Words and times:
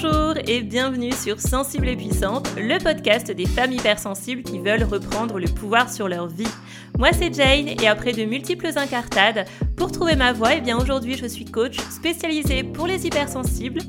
Bonjour 0.00 0.34
et 0.46 0.62
bienvenue 0.62 1.10
sur 1.10 1.40
Sensible 1.40 1.88
et 1.88 1.96
Puissante, 1.96 2.48
le 2.56 2.78
podcast 2.78 3.32
des 3.32 3.46
femmes 3.46 3.72
hypersensibles 3.72 4.44
qui 4.44 4.60
veulent 4.60 4.84
reprendre 4.84 5.40
le 5.40 5.48
pouvoir 5.48 5.92
sur 5.92 6.06
leur 6.06 6.28
vie. 6.28 6.46
Moi 6.98 7.08
c'est 7.12 7.34
Jane 7.34 7.66
et 7.66 7.88
après 7.88 8.12
de 8.12 8.24
multiples 8.24 8.70
incartades, 8.76 9.46
pour 9.76 9.90
trouver 9.90 10.14
ma 10.14 10.32
voie, 10.32 10.54
eh 10.54 10.60
bien 10.60 10.78
aujourd'hui 10.78 11.16
je 11.16 11.26
suis 11.26 11.46
coach 11.46 11.78
spécialisée 11.90 12.62
pour 12.62 12.86
les 12.86 13.06
hypersensibles. 13.06 13.80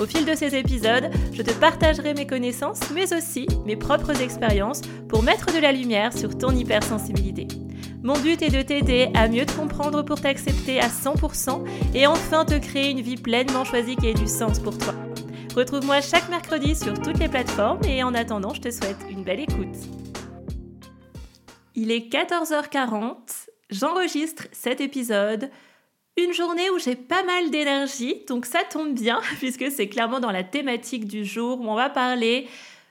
Au 0.00 0.06
fil 0.06 0.24
de 0.24 0.34
ces 0.34 0.54
épisodes, 0.54 1.10
je 1.34 1.42
te 1.42 1.52
partagerai 1.52 2.14
mes 2.14 2.26
connaissances 2.26 2.80
mais 2.94 3.12
aussi 3.12 3.46
mes 3.66 3.76
propres 3.76 4.22
expériences 4.22 4.80
pour 5.06 5.22
mettre 5.22 5.52
de 5.52 5.60
la 5.60 5.72
lumière 5.72 6.16
sur 6.16 6.38
ton 6.38 6.52
hypersensibilité. 6.52 7.46
Mon 8.02 8.18
but 8.18 8.40
est 8.40 8.56
de 8.56 8.62
t'aider 8.62 9.10
à 9.12 9.28
mieux 9.28 9.44
te 9.44 9.52
comprendre 9.52 10.02
pour 10.02 10.18
t'accepter 10.18 10.80
à 10.80 10.88
100% 10.88 11.62
et 11.94 12.06
enfin 12.06 12.46
te 12.46 12.54
créer 12.54 12.90
une 12.90 13.02
vie 13.02 13.16
pleinement 13.16 13.64
choisie 13.64 13.96
qui 13.96 14.06
ait 14.06 14.14
du 14.14 14.28
sens 14.28 14.60
pour 14.60 14.78
toi. 14.78 14.94
Retrouve-moi 15.54 16.00
chaque 16.00 16.28
mercredi 16.28 16.76
sur 16.76 16.94
toutes 16.94 17.18
les 17.18 17.28
plateformes 17.28 17.82
et 17.84 18.02
en 18.02 18.14
attendant, 18.14 18.54
je 18.54 18.60
te 18.60 18.70
souhaite 18.70 18.98
une 19.10 19.24
belle 19.24 19.40
écoute. 19.40 19.76
Il 21.74 21.90
est 21.90 22.12
14h40, 22.12 23.16
j'enregistre 23.70 24.46
cet 24.52 24.80
épisode. 24.80 25.50
Une 26.16 26.32
journée 26.32 26.68
où 26.70 26.78
j'ai 26.78 26.96
pas 26.96 27.22
mal 27.24 27.50
d'énergie, 27.50 28.24
donc 28.28 28.46
ça 28.46 28.60
tombe 28.64 28.94
bien 28.94 29.20
puisque 29.38 29.70
c'est 29.70 29.88
clairement 29.88 30.20
dans 30.20 30.30
la 30.30 30.44
thématique 30.44 31.06
du 31.06 31.24
jour 31.24 31.60
où 31.60 31.68
on 31.68 31.74
va 31.74 31.90
parler 31.90 32.46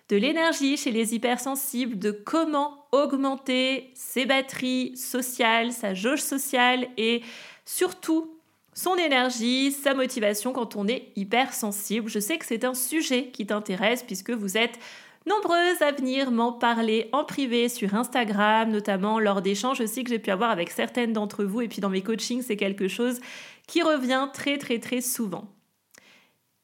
de 0.09 0.15
l'énergie 0.15 0.77
chez 0.77 0.91
les 0.91 1.13
hypersensibles, 1.13 1.99
de 1.99 2.11
comment 2.11 2.85
augmenter 2.91 3.91
ses 3.93 4.25
batteries 4.25 4.95
sociales, 4.95 5.73
sa 5.73 5.93
jauge 5.93 6.21
sociale 6.21 6.87
et 6.97 7.21
surtout 7.65 8.36
son 8.77 8.95
énergie, 8.95 9.71
sa 9.71 9.95
motivation 9.95 10.53
quand 10.53 10.75
on 10.75 10.87
est 10.87 11.11
hypersensible. 11.15 12.11
Je 12.11 12.19
sais 12.19 12.37
que 12.37 12.45
c'est 12.45 12.63
un 12.63 12.75
sujet 12.75 13.31
qui 13.33 13.47
t'intéresse 13.47 14.03
puisque 14.03 14.29
vous 14.29 14.55
êtes 14.55 14.77
nombreuses 15.25 15.81
à 15.81 15.91
venir 15.91 16.29
m'en 16.29 16.53
parler 16.53 17.09
en 17.11 17.23
privé 17.23 17.69
sur 17.69 17.95
Instagram, 17.95 18.69
notamment 18.69 19.19
lors 19.19 19.41
d'échanges 19.41 19.81
aussi 19.81 20.03
que 20.03 20.11
j'ai 20.11 20.19
pu 20.19 20.29
avoir 20.29 20.51
avec 20.51 20.69
certaines 20.69 21.11
d'entre 21.11 21.43
vous. 21.43 21.61
Et 21.61 21.67
puis 21.67 21.81
dans 21.81 21.89
mes 21.89 22.03
coachings, 22.03 22.43
c'est 22.43 22.55
quelque 22.55 22.87
chose 22.87 23.19
qui 23.65 23.81
revient 23.81 24.29
très 24.31 24.59
très 24.59 24.77
très 24.77 25.01
souvent. 25.01 25.47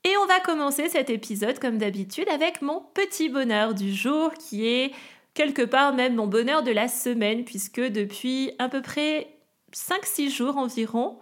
Et 0.04 0.16
on 0.18 0.28
va 0.28 0.40
commencer 0.40 0.90
cet 0.90 1.10
épisode 1.10 1.58
comme 1.58 1.80
d'habitude 1.80 2.30
avec 2.30 2.62
mon 2.62 2.84
petit 2.94 3.28
bonheur 3.28 3.74
du 3.74 3.92
jour 3.92 4.32
qui 4.36 4.68
est 4.68 4.92
quelque 5.34 5.64
part 5.64 5.96
même 5.96 6.14
mon 6.14 6.28
bonheur 6.28 6.62
de 6.62 6.72
la 6.72 6.88
semaine 6.88 7.44
puisque 7.44 7.82
depuis 7.82 8.52
à 8.60 8.70
peu 8.70 8.84
près 8.84 9.30
5-6 9.74 10.30
jours 10.30 10.58
environ, 10.58 11.18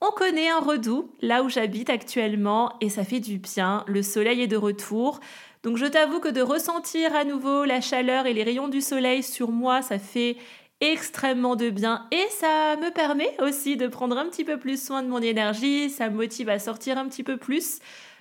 on 0.00 0.10
connaît 0.10 0.48
un 0.48 0.60
redout 0.60 1.10
là 1.20 1.42
où 1.42 1.48
j'habite 1.48 1.90
actuellement 1.90 2.72
et 2.80 2.88
ça 2.88 3.04
fait 3.04 3.20
du 3.20 3.38
bien. 3.38 3.84
Le 3.88 4.02
soleil 4.02 4.42
est 4.42 4.46
de 4.46 4.56
retour. 4.56 5.20
Donc 5.64 5.76
je 5.76 5.86
t'avoue 5.86 6.20
que 6.20 6.28
de 6.28 6.40
ressentir 6.40 7.14
à 7.16 7.24
nouveau 7.24 7.64
la 7.64 7.80
chaleur 7.80 8.26
et 8.26 8.32
les 8.32 8.44
rayons 8.44 8.68
du 8.68 8.80
soleil 8.80 9.24
sur 9.24 9.50
moi, 9.50 9.82
ça 9.82 9.98
fait 9.98 10.36
extrêmement 10.80 11.56
de 11.56 11.70
bien 11.70 12.06
et 12.12 12.24
ça 12.30 12.76
me 12.76 12.92
permet 12.92 13.34
aussi 13.40 13.76
de 13.76 13.88
prendre 13.88 14.16
un 14.16 14.26
petit 14.26 14.44
peu 14.44 14.56
plus 14.56 14.80
soin 14.80 15.02
de 15.02 15.08
mon 15.08 15.20
énergie, 15.20 15.90
ça 15.90 16.08
me 16.08 16.16
motive 16.16 16.48
à 16.48 16.60
sortir 16.60 16.96
un 16.98 17.08
petit 17.08 17.24
peu 17.24 17.36
plus. 17.36 17.80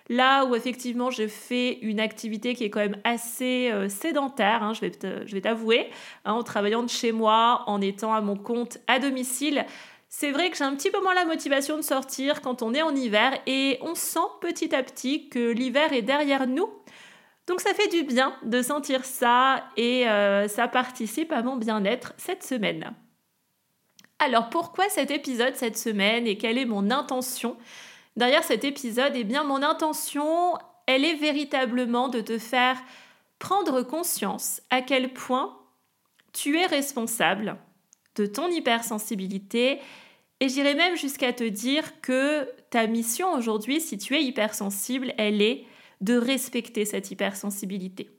Là 0.10 0.46
où 0.46 0.56
effectivement 0.56 1.12
je 1.12 1.28
fais 1.28 1.78
une 1.82 2.00
activité 2.00 2.56
qui 2.56 2.64
est 2.64 2.70
quand 2.72 2.80
même 2.80 2.98
assez 3.04 3.70
euh, 3.72 3.90
sédentaire, 3.90 4.64
hein, 4.64 4.74
je 4.74 4.82
vais 4.82 5.42
t'avouer, 5.42 5.90
hein, 6.26 6.34
en 6.34 6.44
travaillant 6.44 6.82
de 6.82 6.90
chez 6.90 7.12
moi, 7.12 7.64
en 7.68 7.82
étant 7.82 8.14
à 8.14 8.22
mon 8.22 8.38
compte 8.38 8.80
à 8.88 9.00
domicile, 9.00 9.66
c'est 10.10 10.32
vrai 10.32 10.50
que 10.50 10.58
j'ai 10.58 10.64
un 10.64 10.76
petit 10.76 10.92
peu 10.92 11.02
moins 11.02 11.14
la 11.14 11.26
motivation 11.26 11.78
de 11.78 11.82
sortir 11.82 12.42
quand 12.42 12.62
on 12.62 12.74
est 12.74 12.82
en 12.82 12.96
hiver 12.96 13.38
et 13.46 13.78
on 13.82 13.96
sent 13.96 14.20
petit 14.42 14.74
à 14.74 14.82
petit 14.84 15.30
que 15.30 15.52
l'hiver 15.52 15.92
est 15.94 16.02
derrière 16.02 16.48
nous. 16.48 16.70
Donc 17.48 17.62
ça 17.62 17.74
fait 17.74 17.88
du 17.88 18.04
bien 18.04 18.36
de 18.44 18.62
sentir 18.62 19.06
ça 19.06 19.66
et 19.78 20.08
euh, 20.08 20.48
ça 20.48 20.68
participe 20.68 21.32
à 21.32 21.42
mon 21.42 21.56
bien-être 21.56 22.14
cette 22.18 22.44
semaine. 22.44 22.94
Alors 24.20 24.50
pourquoi 24.50 24.90
cet 24.90 25.12
épisode 25.12 25.56
cette 25.56 25.78
semaine 25.78 26.26
et 26.26 26.38
quelle 26.38 26.58
est 26.58 26.66
mon 26.66 26.90
intention? 26.90 27.58
Derrière 28.16 28.44
cet 28.44 28.64
épisode 28.64 29.14
Eh 29.16 29.24
bien 29.24 29.44
mon 29.44 29.62
intention, 29.62 30.58
elle 30.88 31.06
est 31.06 31.16
véritablement 31.16 32.08
de 32.08 32.22
te 32.22 32.38
faire 32.38 32.78
prendre 33.40 33.82
conscience 33.82 34.62
à 34.70 34.82
quel 34.82 35.14
point 35.14 35.58
tu 36.34 36.58
es 36.58 36.66
responsable 36.66 37.58
de 38.16 38.26
ton 38.26 38.50
hypersensibilité. 38.50 39.80
Et 40.40 40.50
j'irai 40.50 40.76
même 40.76 40.96
jusqu'à 40.96 41.34
te 41.34 41.44
dire 41.44 42.00
que 42.02 42.50
ta 42.70 42.86
mission 42.88 43.34
aujourd'hui, 43.34 43.82
si 43.82 43.98
tu 43.98 44.16
es 44.16 44.24
hypersensible, 44.24 45.14
elle 45.18 45.42
est 45.42 45.66
de 46.02 46.16
respecter 46.16 46.86
cette 46.86 47.10
hypersensibilité. 47.10 48.10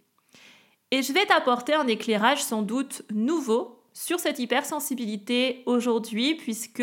Et 0.91 1.03
je 1.03 1.12
vais 1.12 1.27
t'apporter 1.27 1.75
un 1.75 1.87
éclairage 1.87 2.43
sans 2.43 2.62
doute 2.62 3.03
nouveau 3.12 3.83
sur 3.93 4.19
cette 4.19 4.39
hypersensibilité 4.39 5.62
aujourd'hui, 5.67 6.34
puisque 6.34 6.83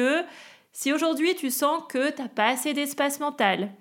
si 0.71 0.93
aujourd'hui 0.93 1.35
tu 1.35 1.49
sens 1.49 1.83
que 1.89 2.11
tu 2.11 2.21
n'as 2.21 2.29
pas 2.29 2.49
assez 2.49 2.73
d'espace 2.73 3.19
mental, 3.19 3.71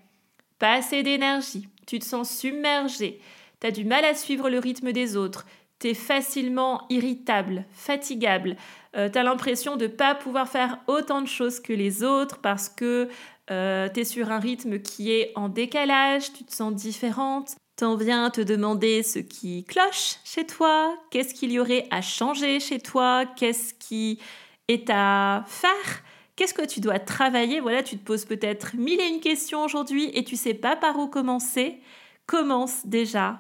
pas 0.59 0.75
assez 0.75 1.03
d'énergie, 1.03 1.69
tu 1.86 1.98
te 1.98 2.04
sens 2.04 2.31
submergé, 2.31 3.21
tu 3.60 3.66
as 3.66 3.71
du 3.71 3.84
mal 3.84 4.04
à 4.04 4.15
suivre 4.15 4.48
le 4.48 4.59
rythme 4.59 4.92
des 4.92 5.16
autres, 5.16 5.47
facilement 5.93 6.87
irritable, 6.89 7.67
fatigable, 7.72 8.56
euh, 8.97 9.11
tu 9.11 9.19
as 9.19 9.22
l'impression 9.22 9.77
de 9.77 9.84
ne 9.84 9.91
pas 9.91 10.15
pouvoir 10.15 10.49
faire 10.49 10.78
autant 10.87 11.21
de 11.21 11.27
choses 11.27 11.61
que 11.61 11.72
les 11.72 12.03
autres 12.03 12.39
parce 12.41 12.71
que 12.71 13.09
euh, 13.50 13.89
tu 13.93 14.00
es 14.00 14.05
sur 14.05 14.31
un 14.31 14.39
rythme 14.39 14.78
qui 14.78 15.12
est 15.12 15.33
en 15.34 15.49
décalage, 15.49 16.33
tu 16.33 16.45
te 16.45 16.53
sens 16.55 16.72
différente, 16.72 17.56
t'en 17.77 17.97
viens 17.97 18.31
te 18.31 18.41
demander 18.41 19.03
ce 19.03 19.19
qui 19.19 19.65
cloche 19.65 20.17
chez 20.25 20.47
toi, 20.47 20.97
qu'est-ce 21.11 21.34
qu'il 21.34 21.53
y 21.53 21.59
aurait 21.59 21.87
à 21.91 22.01
changer 22.01 22.61
chez 22.61 22.78
toi, 22.78 23.27
qu'est-ce 23.27 23.75
qui 23.75 24.21
est 24.69 24.89
à 24.89 25.45
faire, 25.47 26.03
qu'est-ce 26.37 26.55
que 26.55 26.65
tu 26.65 26.81
dois 26.81 27.01
travailler. 27.01 27.61
Voilà, 27.61 27.83
tu 27.83 27.99
te 27.99 28.05
poses 28.05 28.25
peut-être 28.25 28.77
mille 28.77 29.01
et 29.01 29.09
une 29.09 29.21
questions 29.21 29.65
aujourd'hui 29.65 30.11
et 30.15 30.25
tu 30.25 30.37
sais 30.37 30.55
pas 30.55 30.77
par 30.77 30.99
où 30.99 31.09
commencer. 31.09 31.81
Commence 32.27 32.87
déjà 32.87 33.39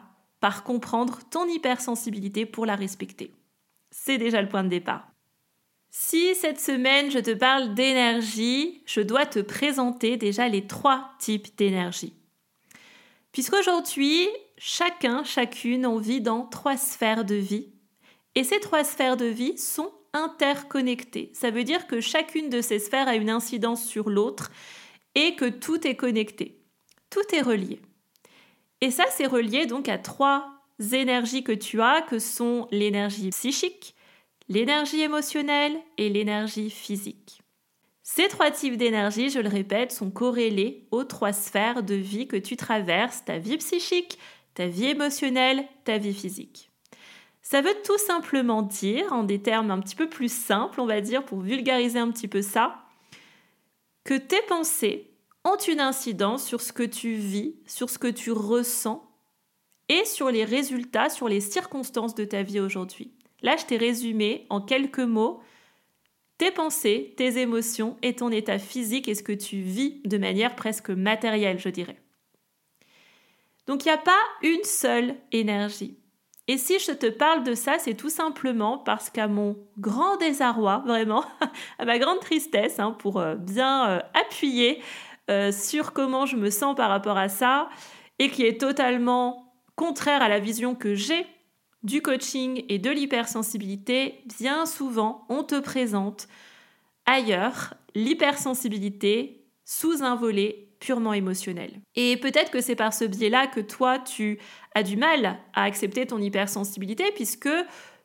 comprendre 0.50 1.20
ton 1.30 1.48
hypersensibilité 1.48 2.44
pour 2.44 2.66
la 2.66 2.76
respecter. 2.76 3.32
C'est 3.90 4.18
déjà 4.18 4.42
le 4.42 4.48
point 4.48 4.64
de 4.64 4.68
départ. 4.68 5.08
Si 5.90 6.34
cette 6.34 6.60
semaine 6.60 7.10
je 7.10 7.20
te 7.20 7.32
parle 7.32 7.74
d'énergie, 7.74 8.82
je 8.84 9.00
dois 9.00 9.26
te 9.26 9.38
présenter 9.38 10.16
déjà 10.16 10.48
les 10.48 10.66
trois 10.66 11.10
types 11.18 11.56
d'énergie. 11.56 12.14
Puisqu'aujourd'hui, 13.32 14.28
chacun, 14.58 15.24
chacune, 15.24 15.86
on 15.86 15.98
vit 15.98 16.20
dans 16.20 16.46
trois 16.46 16.76
sphères 16.76 17.24
de 17.24 17.34
vie. 17.34 17.68
Et 18.34 18.44
ces 18.44 18.60
trois 18.60 18.84
sphères 18.84 19.16
de 19.16 19.24
vie 19.24 19.56
sont 19.56 19.92
interconnectées. 20.12 21.30
Ça 21.34 21.50
veut 21.50 21.64
dire 21.64 21.86
que 21.86 22.00
chacune 22.00 22.50
de 22.50 22.60
ces 22.60 22.78
sphères 22.78 23.08
a 23.08 23.16
une 23.16 23.30
incidence 23.30 23.84
sur 23.84 24.10
l'autre 24.10 24.50
et 25.14 25.36
que 25.36 25.48
tout 25.48 25.86
est 25.86 25.96
connecté. 25.96 26.60
Tout 27.10 27.34
est 27.34 27.42
relié. 27.42 27.80
Et 28.84 28.90
ça, 28.90 29.04
c'est 29.08 29.26
relié 29.26 29.64
donc 29.64 29.88
à 29.88 29.96
trois 29.96 30.46
énergies 30.92 31.42
que 31.42 31.52
tu 31.52 31.80
as, 31.80 32.02
que 32.02 32.18
sont 32.18 32.68
l'énergie 32.70 33.30
psychique, 33.30 33.94
l'énergie 34.50 35.00
émotionnelle 35.00 35.74
et 35.96 36.10
l'énergie 36.10 36.68
physique. 36.68 37.40
Ces 38.02 38.28
trois 38.28 38.50
types 38.50 38.76
d'énergie, 38.76 39.30
je 39.30 39.38
le 39.38 39.48
répète, 39.48 39.90
sont 39.90 40.10
corrélés 40.10 40.86
aux 40.90 41.04
trois 41.04 41.32
sphères 41.32 41.82
de 41.82 41.94
vie 41.94 42.28
que 42.28 42.36
tu 42.36 42.58
traverses, 42.58 43.24
ta 43.24 43.38
vie 43.38 43.56
psychique, 43.56 44.18
ta 44.52 44.66
vie 44.66 44.88
émotionnelle, 44.88 45.64
ta 45.86 45.96
vie 45.96 46.12
physique. 46.12 46.70
Ça 47.40 47.62
veut 47.62 47.76
tout 47.86 47.96
simplement 47.96 48.60
dire, 48.60 49.14
en 49.14 49.22
des 49.22 49.40
termes 49.40 49.70
un 49.70 49.80
petit 49.80 49.96
peu 49.96 50.10
plus 50.10 50.30
simples, 50.30 50.78
on 50.82 50.86
va 50.86 51.00
dire, 51.00 51.24
pour 51.24 51.40
vulgariser 51.40 52.00
un 52.00 52.10
petit 52.10 52.28
peu 52.28 52.42
ça, 52.42 52.84
que 54.04 54.12
tes 54.12 54.42
pensées 54.42 55.13
ont 55.44 55.56
une 55.56 55.80
incidence 55.80 56.44
sur 56.44 56.60
ce 56.60 56.72
que 56.72 56.82
tu 56.82 57.14
vis, 57.14 57.54
sur 57.66 57.90
ce 57.90 57.98
que 57.98 58.08
tu 58.08 58.32
ressens 58.32 59.08
et 59.88 60.04
sur 60.04 60.30
les 60.30 60.44
résultats, 60.44 61.10
sur 61.10 61.28
les 61.28 61.40
circonstances 61.40 62.14
de 62.14 62.24
ta 62.24 62.42
vie 62.42 62.60
aujourd'hui. 62.60 63.12
Là, 63.42 63.56
je 63.56 63.66
t'ai 63.66 63.76
résumé 63.76 64.46
en 64.48 64.60
quelques 64.60 65.00
mots 65.00 65.40
tes 66.38 66.50
pensées, 66.50 67.14
tes 67.16 67.38
émotions 67.38 67.96
et 68.02 68.16
ton 68.16 68.30
état 68.30 68.58
physique 68.58 69.06
et 69.06 69.14
ce 69.14 69.22
que 69.22 69.32
tu 69.32 69.60
vis 69.60 70.00
de 70.04 70.18
manière 70.18 70.56
presque 70.56 70.90
matérielle, 70.90 71.58
je 71.58 71.68
dirais. 71.68 72.00
Donc 73.66 73.84
il 73.84 73.88
n'y 73.88 73.94
a 73.94 73.98
pas 73.98 74.12
une 74.42 74.64
seule 74.64 75.14
énergie. 75.32 75.96
Et 76.46 76.58
si 76.58 76.78
je 76.78 76.92
te 76.92 77.06
parle 77.06 77.42
de 77.42 77.54
ça, 77.54 77.78
c'est 77.78 77.94
tout 77.94 78.10
simplement 78.10 78.76
parce 78.76 79.08
qu'à 79.08 79.28
mon 79.28 79.56
grand 79.78 80.16
désarroi, 80.18 80.82
vraiment, 80.84 81.24
à 81.78 81.86
ma 81.86 81.98
grande 81.98 82.20
tristesse, 82.20 82.78
hein, 82.78 82.92
pour 82.92 83.18
euh, 83.18 83.34
bien 83.34 83.88
euh, 83.88 84.00
appuyer 84.12 84.82
euh, 85.30 85.52
sur 85.52 85.92
comment 85.92 86.26
je 86.26 86.36
me 86.36 86.50
sens 86.50 86.74
par 86.76 86.90
rapport 86.90 87.18
à 87.18 87.28
ça, 87.28 87.68
et 88.18 88.30
qui 88.30 88.44
est 88.44 88.60
totalement 88.60 89.54
contraire 89.76 90.22
à 90.22 90.28
la 90.28 90.38
vision 90.38 90.74
que 90.74 90.94
j'ai 90.94 91.26
du 91.82 92.00
coaching 92.00 92.64
et 92.68 92.78
de 92.78 92.90
l'hypersensibilité, 92.90 94.22
bien 94.38 94.66
souvent, 94.66 95.26
on 95.28 95.42
te 95.42 95.60
présente 95.60 96.28
ailleurs 97.06 97.74
l'hypersensibilité 97.94 99.44
sous 99.64 100.02
un 100.02 100.16
volet 100.16 100.68
purement 100.80 101.12
émotionnel. 101.12 101.80
Et 101.94 102.16
peut-être 102.16 102.50
que 102.50 102.60
c'est 102.60 102.76
par 102.76 102.92
ce 102.92 103.04
biais-là 103.04 103.46
que 103.46 103.60
toi, 103.60 103.98
tu 103.98 104.38
as 104.74 104.82
du 104.82 104.96
mal 104.96 105.38
à 105.54 105.64
accepter 105.64 106.06
ton 106.06 106.18
hypersensibilité 106.18 107.10
puisque 107.14 107.48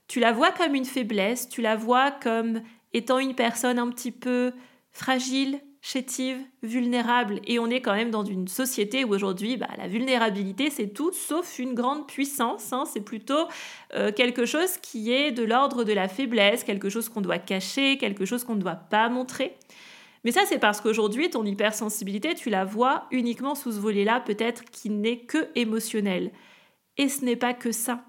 tu 0.08 0.20
la 0.20 0.32
vois 0.32 0.52
comme 0.52 0.76
une 0.76 0.86
faiblesse, 0.86 1.50
tu 1.50 1.62
la 1.62 1.76
vois 1.76 2.12
comme 2.12 2.62
étant 2.94 3.20
une 3.20 3.36
personne 3.36 3.80
un 3.80 3.90
petit 3.90 4.12
peu 4.12 4.54
fragile, 4.92 5.62
chétive, 5.82 6.38
vulnérable. 6.62 7.40
Et 7.48 7.60
on 7.60 7.68
est 7.68 7.82
quand 7.82 7.94
même 7.94 8.12
dans 8.12 8.26
une 8.26 8.48
société 8.48 9.06
où 9.06 9.14
aujourd'hui, 9.14 9.58
bah, 9.58 9.70
la 9.78 9.88
vulnérabilité, 9.88 10.70
c'est 10.70 10.90
tout 10.90 11.12
sauf 11.14 11.60
une 11.60 11.74
grande 11.74 12.08
puissance. 12.08 12.74
Hein. 12.74 12.84
C'est 12.86 13.02
plutôt 13.02 13.48
euh, 13.96 14.12
quelque 14.12 14.46
chose 14.46 14.78
qui 14.78 15.12
est 15.14 15.32
de 15.32 15.44
l'ordre 15.44 15.84
de 15.84 15.94
la 15.94 16.08
faiblesse, 16.08 16.64
quelque 16.64 16.90
chose 16.90 17.10
qu'on 17.10 17.22
doit 17.22 17.40
cacher, 17.40 17.98
quelque 17.98 18.26
chose 18.26 18.44
qu'on 18.44 18.56
ne 18.56 18.62
doit 18.62 18.76
pas 18.76 19.10
montrer. 19.10 19.56
Mais 20.26 20.32
ça, 20.32 20.42
c'est 20.46 20.60
parce 20.60 20.82
qu'aujourd'hui, 20.82 21.30
ton 21.30 21.46
hypersensibilité, 21.46 22.36
tu 22.36 22.50
la 22.50 22.66
vois 22.66 23.06
uniquement 23.12 23.56
sous 23.56 23.72
ce 23.72 23.80
volet-là, 23.80 24.20
peut-être 24.20 24.66
qui 24.66 24.90
n'est 24.90 25.20
que 25.20 25.48
émotionnel. 25.56 26.32
Et 26.98 27.08
ce 27.08 27.24
n'est 27.24 27.38
pas 27.38 27.54
que 27.54 27.72
ça. 27.72 28.04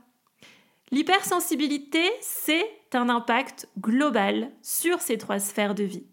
L'hypersensibilité, 0.90 2.02
c'est 2.20 2.66
un 2.94 3.08
impact 3.08 3.68
global 3.78 4.50
sur 4.60 5.00
ces 5.00 5.18
trois 5.18 5.38
sphères 5.38 5.76
de 5.76 5.84
vie. 5.84 6.09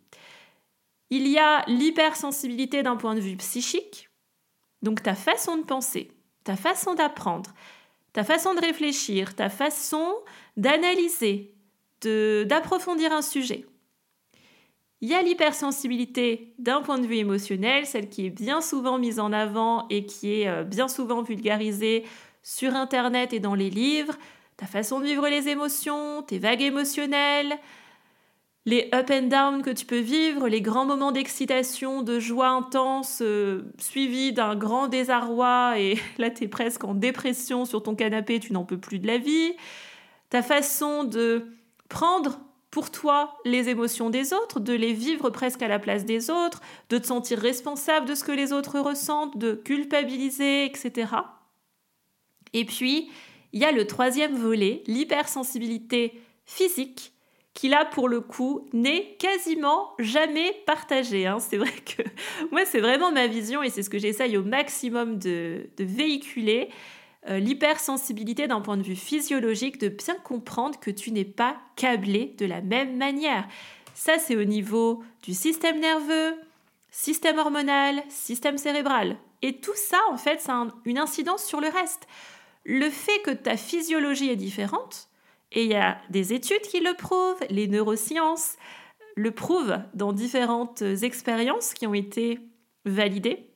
Il 1.09 1.27
y 1.27 1.37
a 1.37 1.63
l'hypersensibilité 1.67 2.83
d'un 2.83 2.97
point 2.97 3.15
de 3.15 3.21
vue 3.21 3.37
psychique, 3.37 4.09
donc 4.81 5.01
ta 5.01 5.15
façon 5.15 5.57
de 5.57 5.63
penser, 5.63 6.11
ta 6.43 6.55
façon 6.55 6.95
d'apprendre, 6.95 7.53
ta 8.13 8.23
façon 8.23 8.53
de 8.53 8.61
réfléchir, 8.61 9.35
ta 9.35 9.49
façon 9.49 10.13
d'analyser, 10.57 11.53
d'approfondir 12.01 13.13
un 13.13 13.21
sujet. 13.21 13.65
Il 15.01 15.09
y 15.09 15.13
a 15.13 15.21
l'hypersensibilité 15.21 16.55
d'un 16.57 16.81
point 16.81 16.97
de 16.97 17.05
vue 17.05 17.17
émotionnel, 17.17 17.85
celle 17.85 18.09
qui 18.09 18.25
est 18.25 18.31
bien 18.31 18.61
souvent 18.61 18.97
mise 18.97 19.19
en 19.19 19.31
avant 19.31 19.87
et 19.89 20.05
qui 20.05 20.41
est 20.41 20.47
euh, 20.47 20.63
bien 20.63 20.87
souvent 20.87 21.21
vulgarisée 21.21 22.03
sur 22.41 22.73
Internet 22.73 23.31
et 23.31 23.39
dans 23.39 23.53
les 23.53 23.69
livres, 23.69 24.15
ta 24.57 24.65
façon 24.65 24.99
de 24.99 25.05
vivre 25.05 25.27
les 25.27 25.49
émotions, 25.49 26.23
tes 26.23 26.39
vagues 26.39 26.63
émotionnelles, 26.63 27.59
les 28.67 28.89
up 28.93 29.09
and 29.09 29.29
down 29.29 29.61
que 29.61 29.69
tu 29.69 29.85
peux 29.85 30.01
vivre, 30.01 30.49
les 30.49 30.61
grands 30.61 30.85
moments 30.85 31.13
d'excitation, 31.13 32.01
de 32.01 32.19
joie 32.19 32.49
intense, 32.49 33.19
euh, 33.21 33.61
suivis 33.79 34.33
d'un 34.33 34.57
grand 34.57 34.89
désarroi, 34.89 35.79
et 35.79 35.97
là 36.17 36.29
tu 36.29 36.43
es 36.43 36.47
presque 36.49 36.83
en 36.83 36.93
dépression 36.93 37.63
sur 37.63 37.81
ton 37.81 37.95
canapé, 37.95 38.41
tu 38.41 38.51
n'en 38.51 38.65
peux 38.65 38.77
plus 38.77 38.99
de 38.99 39.07
la 39.07 39.19
vie, 39.19 39.53
ta 40.29 40.43
façon 40.43 41.05
de 41.05 41.45
prendre 41.87 42.39
pour 42.69 42.91
toi 42.91 43.37
les 43.45 43.69
émotions 43.69 44.09
des 44.09 44.33
autres, 44.33 44.59
de 44.59 44.73
les 44.73 44.91
vivre 44.91 45.29
presque 45.29 45.61
à 45.61 45.69
la 45.69 45.79
place 45.79 46.03
des 46.03 46.29
autres, 46.29 46.61
de 46.89 46.97
te 46.97 47.07
sentir 47.07 47.39
responsable 47.39 48.05
de 48.05 48.15
ce 48.15 48.25
que 48.25 48.33
les 48.33 48.51
autres 48.51 48.81
ressentent, 48.81 49.37
de 49.37 49.53
culpabiliser, 49.53 50.65
etc. 50.65 51.13
Et 52.51 52.65
puis, 52.65 53.09
il 53.53 53.61
y 53.61 53.65
a 53.65 53.71
le 53.71 53.87
troisième 53.87 54.35
volet, 54.35 54.83
l'hypersensibilité 54.87 56.21
physique, 56.45 57.13
qui 57.57 57.69
là 57.69 57.85
pour 57.85 58.07
le 58.07 58.21
coup 58.21 58.69
n'est 58.71 59.15
quasiment 59.17 59.95
jamais 59.97 60.53
partagé. 60.67 61.25
Hein. 61.25 61.39
C'est 61.39 61.57
vrai 61.57 61.71
que 61.71 62.03
moi 62.51 62.65
c'est 62.65 62.79
vraiment 62.79 63.11
ma 63.11 63.25
vision 63.25 63.63
et 63.63 63.71
c'est 63.71 63.81
ce 63.81 63.89
que 63.89 63.97
j'essaye 63.97 64.37
au 64.37 64.43
maximum 64.43 65.17
de, 65.17 65.67
véhiculer. 65.79 66.69
Euh, 67.27 67.39
l'hypersensibilité 67.39 68.47
d'un 68.47 68.61
point 68.61 68.77
de 68.77 68.83
vue 68.83 68.95
physiologique, 68.95 69.79
de 69.79 69.89
bien 69.89 70.15
comprendre 70.23 70.79
que 70.79 70.91
tu 70.91 71.11
n'es 71.11 71.25
pas 71.25 71.57
câblé 71.75 72.35
de 72.37 72.45
la 72.45 72.61
même 72.61 72.95
manière. 72.95 73.47
Ça 73.95 74.19
c'est 74.19 74.35
au 74.35 74.43
niveau 74.43 75.03
du 75.23 75.33
système 75.33 75.79
nerveux, 75.79 76.35
système 76.91 77.39
hormonal, 77.39 78.03
système 78.07 78.59
cérébral. 78.59 79.17
Et 79.41 79.57
tout 79.57 79.75
ça 79.75 79.97
en 80.11 80.17
fait 80.17 80.39
ça 80.41 80.53
a 80.53 80.67
une 80.85 80.99
incidence 80.99 81.43
sur 81.43 81.59
le 81.59 81.69
reste. 81.69 82.07
Le 82.65 82.91
fait 82.91 83.19
que 83.23 83.31
ta 83.31 83.57
physiologie 83.57 84.29
est 84.29 84.35
différente, 84.35 85.06
et 85.51 85.63
il 85.63 85.71
y 85.71 85.75
a 85.75 85.99
des 86.09 86.33
études 86.33 86.61
qui 86.61 86.79
le 86.79 86.93
prouvent, 86.93 87.43
les 87.49 87.67
neurosciences 87.67 88.57
le 89.15 89.31
prouvent 89.31 89.79
dans 89.93 90.13
différentes 90.13 90.81
expériences 90.81 91.73
qui 91.73 91.87
ont 91.87 91.93
été 91.93 92.39
validées. 92.85 93.49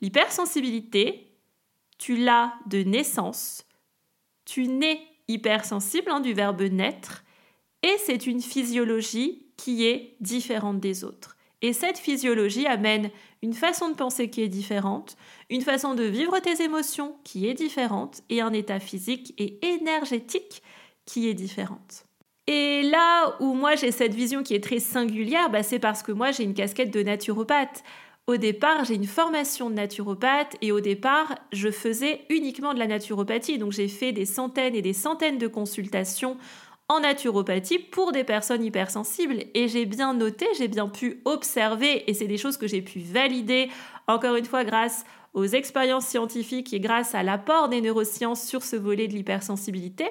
L'hypersensibilité, 0.00 1.28
tu 1.98 2.16
l'as 2.16 2.54
de 2.66 2.82
naissance, 2.82 3.66
tu 4.44 4.66
nais 4.66 5.00
hypersensible 5.28 6.10
hein, 6.10 6.20
du 6.20 6.32
verbe 6.32 6.62
naître, 6.62 7.22
et 7.82 7.96
c'est 8.04 8.26
une 8.26 8.42
physiologie 8.42 9.46
qui 9.56 9.86
est 9.86 10.16
différente 10.20 10.80
des 10.80 11.04
autres. 11.04 11.36
Et 11.62 11.72
cette 11.74 11.98
physiologie 11.98 12.66
amène 12.66 13.10
une 13.42 13.52
façon 13.52 13.90
de 13.90 13.94
penser 13.94 14.30
qui 14.30 14.42
est 14.42 14.48
différente, 14.48 15.16
une 15.50 15.60
façon 15.60 15.94
de 15.94 16.04
vivre 16.04 16.38
tes 16.40 16.62
émotions 16.62 17.16
qui 17.22 17.46
est 17.46 17.54
différente, 17.54 18.22
et 18.30 18.40
un 18.40 18.52
état 18.52 18.80
physique 18.80 19.34
et 19.38 19.58
énergétique 19.64 20.62
qui 21.06 21.28
est 21.28 21.34
différente. 21.34 22.04
Et 22.46 22.82
là 22.82 23.36
où 23.40 23.54
moi 23.54 23.76
j'ai 23.76 23.92
cette 23.92 24.14
vision 24.14 24.42
qui 24.42 24.54
est 24.54 24.64
très 24.64 24.80
singulière, 24.80 25.50
bah, 25.50 25.62
c'est 25.62 25.78
parce 25.78 26.02
que 26.02 26.12
moi 26.12 26.32
j'ai 26.32 26.44
une 26.44 26.54
casquette 26.54 26.92
de 26.92 27.02
naturopathe. 27.02 27.82
Au 28.26 28.36
départ, 28.36 28.84
j'ai 28.84 28.94
une 28.94 29.06
formation 29.06 29.70
de 29.70 29.74
naturopathe 29.74 30.56
et 30.62 30.70
au 30.70 30.80
départ, 30.80 31.34
je 31.52 31.70
faisais 31.70 32.20
uniquement 32.28 32.74
de 32.74 32.78
la 32.78 32.86
naturopathie. 32.86 33.58
Donc 33.58 33.72
j'ai 33.72 33.88
fait 33.88 34.12
des 34.12 34.24
centaines 34.24 34.74
et 34.74 34.82
des 34.82 34.92
centaines 34.92 35.38
de 35.38 35.48
consultations 35.48 36.36
en 36.88 37.00
naturopathie 37.00 37.78
pour 37.78 38.10
des 38.10 38.24
personnes 38.24 38.64
hypersensibles 38.64 39.44
et 39.54 39.68
j'ai 39.68 39.86
bien 39.86 40.12
noté, 40.12 40.46
j'ai 40.58 40.66
bien 40.66 40.88
pu 40.88 41.22
observer 41.24 42.10
et 42.10 42.14
c'est 42.14 42.26
des 42.26 42.36
choses 42.36 42.56
que 42.56 42.66
j'ai 42.66 42.82
pu 42.82 42.98
valider 42.98 43.70
encore 44.08 44.34
une 44.34 44.44
fois 44.44 44.64
grâce 44.64 45.04
aux 45.32 45.44
expériences 45.44 46.06
scientifiques 46.06 46.72
et 46.72 46.80
grâce 46.80 47.14
à 47.14 47.22
l'apport 47.22 47.68
des 47.68 47.80
neurosciences 47.80 48.44
sur 48.44 48.64
ce 48.64 48.74
volet 48.74 49.06
de 49.06 49.12
l'hypersensibilité 49.12 50.06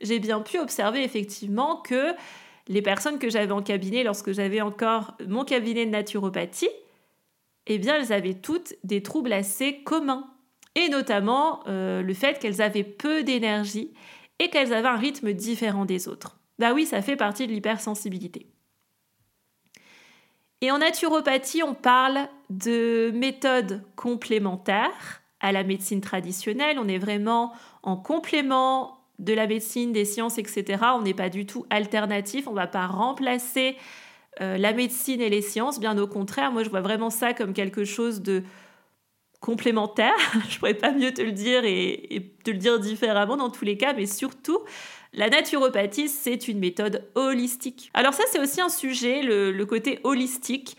j'ai 0.00 0.18
bien 0.18 0.40
pu 0.40 0.58
observer 0.58 1.02
effectivement 1.02 1.76
que 1.76 2.14
les 2.68 2.82
personnes 2.82 3.18
que 3.18 3.30
j'avais 3.30 3.52
en 3.52 3.62
cabinet 3.62 4.04
lorsque 4.04 4.32
j'avais 4.32 4.60
encore 4.60 5.16
mon 5.26 5.44
cabinet 5.44 5.86
de 5.86 5.90
naturopathie, 5.90 6.68
eh 7.66 7.78
bien, 7.78 7.96
elles 7.96 8.12
avaient 8.12 8.34
toutes 8.34 8.74
des 8.84 9.02
troubles 9.02 9.32
assez 9.32 9.82
communs. 9.82 10.26
Et 10.74 10.88
notamment 10.88 11.60
euh, 11.66 12.02
le 12.02 12.14
fait 12.14 12.38
qu'elles 12.38 12.62
avaient 12.62 12.84
peu 12.84 13.22
d'énergie 13.22 13.92
et 14.38 14.48
qu'elles 14.48 14.72
avaient 14.72 14.88
un 14.88 14.96
rythme 14.96 15.32
différent 15.32 15.84
des 15.84 16.08
autres. 16.08 16.38
Bah 16.58 16.72
oui, 16.72 16.86
ça 16.86 17.02
fait 17.02 17.16
partie 17.16 17.46
de 17.46 17.52
l'hypersensibilité. 17.52 18.46
Et 20.60 20.70
en 20.70 20.78
naturopathie, 20.78 21.62
on 21.62 21.74
parle 21.74 22.28
de 22.50 23.12
méthodes 23.14 23.82
complémentaires 23.96 25.22
à 25.40 25.52
la 25.52 25.62
médecine 25.62 26.00
traditionnelle. 26.00 26.78
On 26.78 26.88
est 26.88 26.98
vraiment 26.98 27.52
en 27.82 27.96
complément 27.96 28.97
de 29.18 29.32
la 29.32 29.46
médecine, 29.46 29.92
des 29.92 30.04
sciences, 30.04 30.38
etc. 30.38 30.82
On 30.94 31.02
n'est 31.02 31.14
pas 31.14 31.28
du 31.28 31.46
tout 31.46 31.66
alternatif, 31.70 32.46
on 32.46 32.52
ne 32.52 32.56
va 32.56 32.66
pas 32.66 32.86
remplacer 32.86 33.76
euh, 34.40 34.56
la 34.56 34.72
médecine 34.72 35.20
et 35.20 35.28
les 35.28 35.42
sciences, 35.42 35.80
bien 35.80 35.98
au 35.98 36.06
contraire, 36.06 36.52
moi 36.52 36.62
je 36.62 36.70
vois 36.70 36.80
vraiment 36.80 37.10
ça 37.10 37.34
comme 37.34 37.52
quelque 37.52 37.84
chose 37.84 38.22
de 38.22 38.44
complémentaire, 39.40 40.14
je 40.48 40.58
pourrais 40.58 40.74
pas 40.74 40.92
mieux 40.92 41.12
te 41.12 41.22
le 41.22 41.32
dire 41.32 41.64
et, 41.64 42.32
te 42.44 42.50
le 42.50 42.58
dire 42.58 42.78
différemment 42.78 43.36
dans 43.36 43.50
tous 43.50 43.64
les 43.64 43.76
cas, 43.76 43.92
mais 43.94 44.06
surtout, 44.06 44.58
la 45.12 45.28
naturopathie, 45.28 46.08
c'est 46.08 46.48
une 46.48 46.58
méthode 46.58 47.08
holistique. 47.14 47.90
Alors 47.94 48.14
ça, 48.14 48.24
c'est 48.30 48.40
aussi 48.40 48.60
un 48.60 48.68
sujet, 48.68 49.22
le, 49.22 49.64
côté 49.64 50.00
holistique. 50.04 50.76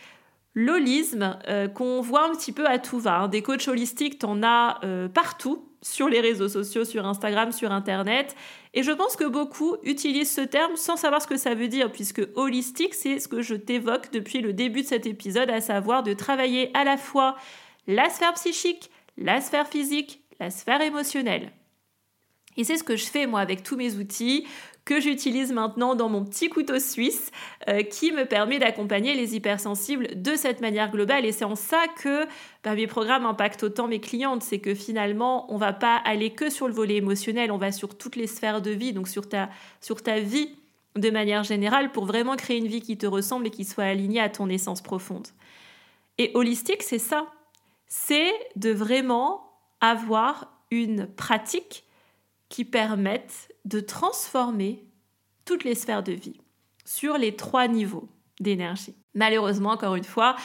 L'holisme 0.56 1.38
euh, 1.48 1.68
qu'on 1.68 2.02
voit 2.02 2.26
un 2.26 2.32
petit 2.32 2.52
peu 2.52 2.66
à 2.66 2.80
tout 2.80 3.00
va. 3.00 3.22
Hein. 3.22 3.28
Des 3.28 3.42
coachs 3.42 3.68
holistiques, 3.68 4.20
t'en 4.20 4.42
as 4.44 4.80
euh, 4.84 5.08
partout 5.08 5.69
sur 5.82 6.10
les 6.10 6.20
réseaux 6.20 6.50
sociaux, 6.50 6.86
sur 6.86 7.06
Instagram, 7.06 7.52
sur 7.52 7.72
Internet. 7.72 8.36
Et 8.74 8.84
je 8.84 8.92
pense 8.92 9.16
que 9.16 9.26
beaucoup 9.26 9.78
utilisent 9.84 10.34
ce 10.34 10.42
terme 10.42 10.76
sans 10.76 10.98
savoir 10.98 11.22
ce 11.22 11.28
que 11.28 11.38
ça 11.38 11.56
veut 11.56 11.68
dire, 11.68 11.92
puisque 11.92 12.22
holistique, 12.36 12.94
c'est 12.94 13.20
ce 13.20 13.28
que 13.28 13.42
je 13.42 13.56
t'évoque 13.56 14.12
depuis 14.12 14.42
le 14.42 14.54
début 14.54 14.82
de 14.82 14.88
cet 14.88 15.06
épisode, 15.06 15.50
à 15.50 15.62
savoir 15.62 16.04
de 16.04 16.14
travailler 16.14 16.72
à 16.76 16.84
la 16.84 16.98
fois 16.98 17.36
la 17.88 18.10
sphère 18.10 18.34
psychique, 18.34 18.92
la 19.18 19.42
sphère 19.42 19.68
physique, 19.68 20.22
la 20.40 20.52
sphère 20.52 20.82
émotionnelle. 20.82 21.52
Et 22.58 22.64
c'est 22.64 22.78
ce 22.78 22.84
que 22.84 22.98
je 22.98 23.06
fais 23.06 23.26
moi 23.26 23.40
avec 23.40 23.64
tous 23.64 23.78
mes 23.78 23.96
outils 23.96 24.46
que 24.90 25.00
j'utilise 25.00 25.52
maintenant 25.52 25.94
dans 25.94 26.10
mon 26.10 26.26
petit 26.26 26.50
couteau 26.50 26.80
suisse 26.80 27.30
euh, 27.68 27.84
qui 27.84 28.12
me 28.12 28.26
permet 28.26 28.58
d'accompagner 28.58 29.14
les 29.14 29.36
hypersensibles 29.36 30.20
de 30.20 30.36
cette 30.36 30.62
manière 30.62 30.90
globale. 30.90 31.28
Et 31.28 31.32
c'est 31.32 31.46
en 31.46 31.56
ça 31.56 31.84
que 32.02 32.26
bah, 32.64 32.74
mes 32.74 32.88
programmes 32.88 33.28
impactent 33.28 33.62
autant 33.62 33.88
mes 33.88 34.00
clientes. 34.00 34.42
C'est 34.42 34.58
que 34.58 34.74
finalement, 34.74 35.46
on 35.54 35.58
va 35.58 35.74
pas 35.74 35.98
aller 36.06 36.32
que 36.32 36.50
sur 36.50 36.68
le 36.68 36.74
volet 36.74 36.96
émotionnel, 36.96 37.52
on 37.52 37.60
va 37.60 37.72
sur 37.72 38.00
toutes 38.00 38.16
les 38.16 38.26
sphères 38.26 38.64
de 38.64 38.72
vie, 38.72 38.92
donc 38.92 39.08
sur 39.08 39.30
ta, 39.30 39.52
sur 39.80 40.02
ta 40.02 40.20
vie 40.20 40.56
de 40.96 41.12
manière 41.12 41.44
générale 41.44 41.92
pour 41.92 42.06
vraiment 42.08 42.36
créer 42.36 42.58
une 42.58 42.66
vie 42.66 42.82
qui 42.82 42.98
te 42.98 43.06
ressemble 43.06 43.46
et 43.46 43.52
qui 43.52 43.66
soit 43.66 43.84
alignée 43.84 44.22
à 44.22 44.30
ton 44.30 44.50
essence 44.50 44.82
profonde. 44.82 45.28
Et 46.18 46.32
holistique, 46.34 46.82
c'est 46.82 46.98
ça. 46.98 47.28
C'est 47.86 48.34
de 48.56 48.72
vraiment 48.72 49.52
avoir 49.82 50.52
une 50.72 51.06
pratique 51.06 51.84
qui 52.50 52.66
permette 52.66 53.50
de 53.66 53.80
transformer 53.80 54.84
toutes 55.46 55.64
les 55.64 55.76
sphères 55.76 56.04
de 56.04 56.12
vie 56.12 56.42
sur 56.86 57.18
les 57.18 57.36
trois 57.36 57.68
niveaux 57.68 58.10
d'énergie. 58.40 58.96
Malheureusement, 59.14 59.72
encore 59.72 59.96
une 59.96 60.04
fois, 60.04 60.36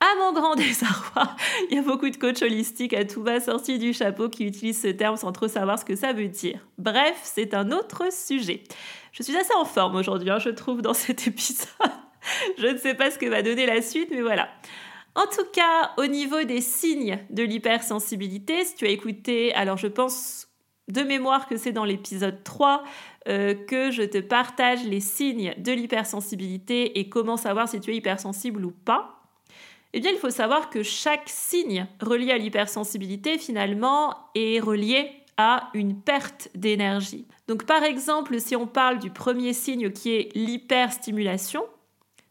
À 0.00 0.16
mon 0.18 0.32
grand 0.32 0.54
désarroi, 0.56 1.34
il 1.70 1.76
y 1.76 1.78
a 1.78 1.82
beaucoup 1.82 2.10
de 2.10 2.16
coachs 2.16 2.42
holistiques 2.42 2.92
à 2.92 3.04
tout 3.04 3.22
va 3.22 3.40
sortis 3.40 3.78
du 3.78 3.94
chapeau 3.94 4.28
qui 4.28 4.44
utilisent 4.44 4.82
ce 4.82 4.88
terme 4.88 5.16
sans 5.16 5.32
trop 5.32 5.48
savoir 5.48 5.78
ce 5.78 5.84
que 5.84 5.96
ça 5.96 6.12
veut 6.12 6.28
dire. 6.28 6.66
Bref, 6.76 7.18
c'est 7.22 7.54
un 7.54 7.70
autre 7.72 8.12
sujet. 8.12 8.64
Je 9.12 9.22
suis 9.22 9.36
assez 9.36 9.54
en 9.54 9.64
forme 9.64 9.96
aujourd'hui, 9.96 10.30
hein, 10.30 10.38
je 10.38 10.50
trouve, 10.50 10.82
dans 10.82 10.92
cet 10.92 11.26
épisode. 11.26 11.68
je 12.58 12.66
ne 12.66 12.76
sais 12.76 12.94
pas 12.94 13.10
ce 13.10 13.18
que 13.18 13.26
va 13.26 13.40
donner 13.40 13.64
la 13.64 13.80
suite, 13.80 14.08
mais 14.10 14.20
voilà. 14.20 14.48
En 15.14 15.26
tout 15.26 15.46
cas, 15.52 15.92
au 15.96 16.06
niveau 16.06 16.42
des 16.42 16.60
signes 16.60 17.20
de 17.30 17.42
l'hypersensibilité, 17.42 18.64
si 18.64 18.74
tu 18.74 18.86
as 18.86 18.90
écouté, 18.90 19.54
alors 19.54 19.78
je 19.78 19.86
pense 19.86 20.48
de 20.88 21.02
mémoire 21.02 21.46
que 21.48 21.56
c'est 21.56 21.72
dans 21.72 21.84
l'épisode 21.84 22.42
3 22.44 22.84
euh, 23.28 23.54
que 23.54 23.90
je 23.90 24.02
te 24.02 24.18
partage 24.18 24.84
les 24.84 25.00
signes 25.00 25.54
de 25.58 25.72
l'hypersensibilité 25.72 26.98
et 26.98 27.08
comment 27.08 27.36
savoir 27.36 27.68
si 27.68 27.80
tu 27.80 27.92
es 27.92 27.96
hypersensible 27.96 28.64
ou 28.64 28.70
pas. 28.70 29.22
Eh 29.94 30.00
bien, 30.00 30.10
il 30.10 30.18
faut 30.18 30.30
savoir 30.30 30.70
que 30.70 30.82
chaque 30.82 31.28
signe 31.28 31.86
relié 32.00 32.32
à 32.32 32.38
l'hypersensibilité, 32.38 33.38
finalement, 33.38 34.14
est 34.34 34.60
relié 34.60 35.10
à 35.36 35.70
une 35.72 36.00
perte 36.00 36.48
d'énergie. 36.54 37.26
Donc, 37.48 37.64
par 37.64 37.82
exemple, 37.82 38.38
si 38.40 38.56
on 38.56 38.66
parle 38.66 38.98
du 38.98 39.10
premier 39.10 39.52
signe 39.52 39.90
qui 39.90 40.12
est 40.12 40.34
l'hyperstimulation, 40.34 41.64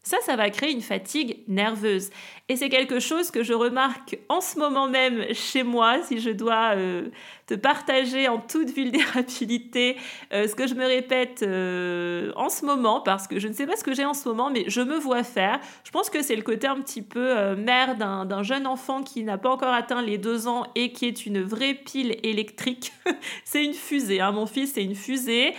ça, 0.04 0.18
ça 0.20 0.36
va 0.36 0.50
créer 0.50 0.70
une 0.70 0.82
fatigue 0.82 1.38
nerveuse. 1.48 2.10
Et 2.50 2.56
c'est 2.56 2.68
quelque 2.68 3.00
chose 3.00 3.30
que 3.30 3.42
je 3.42 3.54
remarque 3.54 4.18
en 4.28 4.42
ce 4.42 4.58
moment 4.58 4.86
même 4.86 5.32
chez 5.32 5.62
moi, 5.62 6.02
si 6.02 6.20
je 6.20 6.28
dois 6.28 6.76
euh, 6.76 7.08
te 7.46 7.54
partager 7.54 8.28
en 8.28 8.38
toute 8.38 8.68
vulnérabilité 8.68 9.96
euh, 10.34 10.46
ce 10.46 10.54
que 10.54 10.66
je 10.66 10.74
me 10.74 10.84
répète 10.84 11.42
euh, 11.42 12.32
en 12.36 12.50
ce 12.50 12.66
moment, 12.66 13.00
parce 13.00 13.26
que 13.26 13.38
je 13.40 13.48
ne 13.48 13.54
sais 13.54 13.66
pas 13.66 13.76
ce 13.76 13.84
que 13.84 13.94
j'ai 13.94 14.04
en 14.04 14.12
ce 14.12 14.28
moment, 14.28 14.50
mais 14.50 14.64
je 14.68 14.82
me 14.82 14.98
vois 14.98 15.22
faire. 15.22 15.58
Je 15.84 15.90
pense 15.90 16.10
que 16.10 16.20
c'est 16.20 16.36
le 16.36 16.42
côté 16.42 16.66
un 16.66 16.82
petit 16.82 17.00
peu 17.00 17.54
mère 17.54 17.96
d'un 17.96 18.42
jeune 18.42 18.66
enfant 18.66 19.02
qui 19.02 19.24
n'a 19.24 19.38
pas 19.38 19.48
encore 19.48 19.72
atteint 19.72 20.02
les 20.02 20.18
deux 20.18 20.46
ans 20.48 20.66
et 20.74 20.92
qui 20.92 21.06
est 21.06 21.24
une 21.24 21.40
vraie 21.40 21.72
pile 21.72 22.18
électrique. 22.22 22.92
c'est 23.44 23.64
une 23.64 23.72
fusée, 23.72 24.20
hein. 24.20 24.32
mon 24.32 24.44
fils, 24.44 24.74
c'est 24.74 24.84
une 24.84 24.94
fusée. 24.94 25.54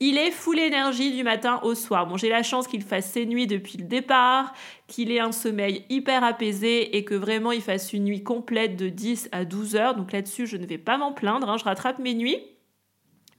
Il 0.00 0.16
est 0.16 0.30
full 0.30 0.60
énergie 0.60 1.12
du 1.12 1.24
matin 1.24 1.58
au 1.64 1.74
soir. 1.74 2.06
Bon, 2.06 2.16
j'ai 2.16 2.28
la 2.28 2.44
chance 2.44 2.68
qu'il 2.68 2.82
fasse 2.82 3.10
ses 3.10 3.26
nuits 3.26 3.48
depuis 3.48 3.78
le 3.78 3.84
départ, 3.84 4.54
qu'il 4.86 5.10
ait 5.10 5.18
un 5.18 5.32
sommeil 5.32 5.84
hyper 5.88 6.22
apaisé 6.22 6.96
et 6.96 7.04
que 7.04 7.16
vraiment 7.16 7.50
il 7.50 7.62
fasse 7.62 7.92
une 7.92 8.04
nuit 8.04 8.22
complète 8.22 8.76
de 8.76 8.88
10 8.88 9.28
à 9.32 9.44
12 9.44 9.74
heures. 9.74 9.96
Donc 9.96 10.12
là-dessus, 10.12 10.46
je 10.46 10.56
ne 10.56 10.66
vais 10.66 10.78
pas 10.78 10.98
m'en 10.98 11.12
plaindre, 11.12 11.48
hein. 11.50 11.56
je 11.56 11.64
rattrape 11.64 11.98
mes 11.98 12.14
nuits. 12.14 12.38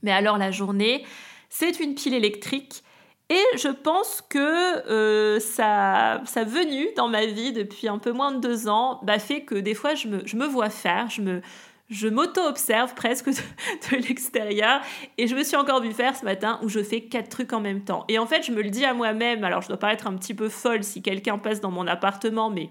Mais 0.04 0.12
alors 0.12 0.38
la 0.38 0.52
journée, 0.52 1.06
c'est 1.50 1.80
une 1.80 1.96
pile 1.96 2.14
électrique. 2.14 2.84
Et 3.30 3.58
je 3.58 3.68
pense 3.70 4.22
que 4.28 4.90
euh, 4.90 5.40
sa, 5.40 6.24
venue 6.44 6.88
dans 6.98 7.08
ma 7.08 7.26
vie 7.28 7.54
depuis 7.54 7.88
un 7.88 8.00
peu 8.00 8.12
moins 8.12 8.32
de 8.32 8.40
deux 8.40 8.68
ans 8.68 9.00
bah, 9.04 9.20
fait 9.20 9.42
que 9.42 9.54
des 9.54 9.76
fois 9.76 9.94
je 9.94 10.08
me, 10.08 10.26
je 10.26 10.36
me 10.36 10.48
vois 10.48 10.72
faire, 10.72 11.12
je 11.12 11.22
me, 11.22 11.42
je 11.90 12.08
m'auto-observe 12.08 12.94
presque 12.94 13.30
de, 13.30 13.98
l'extérieur 14.08 14.82
et 15.18 15.28
je 15.28 15.36
me 15.36 15.44
suis 15.44 15.58
encore 15.58 15.82
vu 15.82 15.92
faire 15.92 16.16
ce 16.16 16.24
matin 16.24 16.60
où 16.62 16.70
je 16.70 16.82
fais 16.82 17.02
quatre 17.02 17.30
trucs 17.30 17.54
en 17.54 17.60
même 17.60 17.84
temps. 17.84 18.06
Et 18.08 18.20
en 18.20 18.28
fait, 18.28 18.44
je 18.44 18.52
me 18.52 18.62
le 18.62 18.70
dis 18.70 18.86
à 18.86 18.94
moi-même, 18.94 19.44
alors 19.44 19.62
je 19.62 19.68
dois 19.68 19.78
paraître 19.78 20.08
un 20.08 20.16
petit 20.16 20.34
peu 20.34 20.50
folle 20.50 20.84
si 20.84 21.02
quelqu'un 21.02 21.38
passe 21.38 21.62
dans 21.62 21.72
mon 21.72 21.88
appartement, 21.88 22.50
mais 22.50 22.70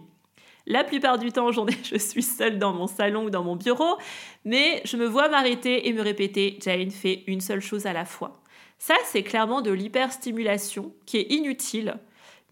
la 0.67 0.85
plupart 0.85 1.19
du 1.19 1.33
temps 1.33 1.51
je 1.53 1.99
suis 1.99 2.23
seule 2.23 2.59
dans 2.59 2.73
mon 2.73 2.87
salon 2.87 3.25
ou 3.25 3.31
dans 3.31 3.43
mon 3.43 3.57
bureau, 3.57 3.99
mais 4.45 4.83
je 4.85 4.97
me 4.97 5.07
vois 5.07 5.29
m'arrêter 5.29 5.89
et 5.89 5.93
me 5.93 6.03
répéter, 6.03 6.59
Jane 6.63 6.91
fait 6.91 7.25
une 7.27 7.41
seule 7.41 7.61
chose 7.61 7.87
à 7.87 7.93
la 7.93 8.05
fois. 8.05 8.41
Ça, 8.79 8.95
c'est 9.05 9.25
clairement 9.25 9.61
de 9.61 9.73
l'hyperstimulation 9.73 10.93
qui 11.05 11.17
est 11.17 11.33
inutile, 11.33 11.99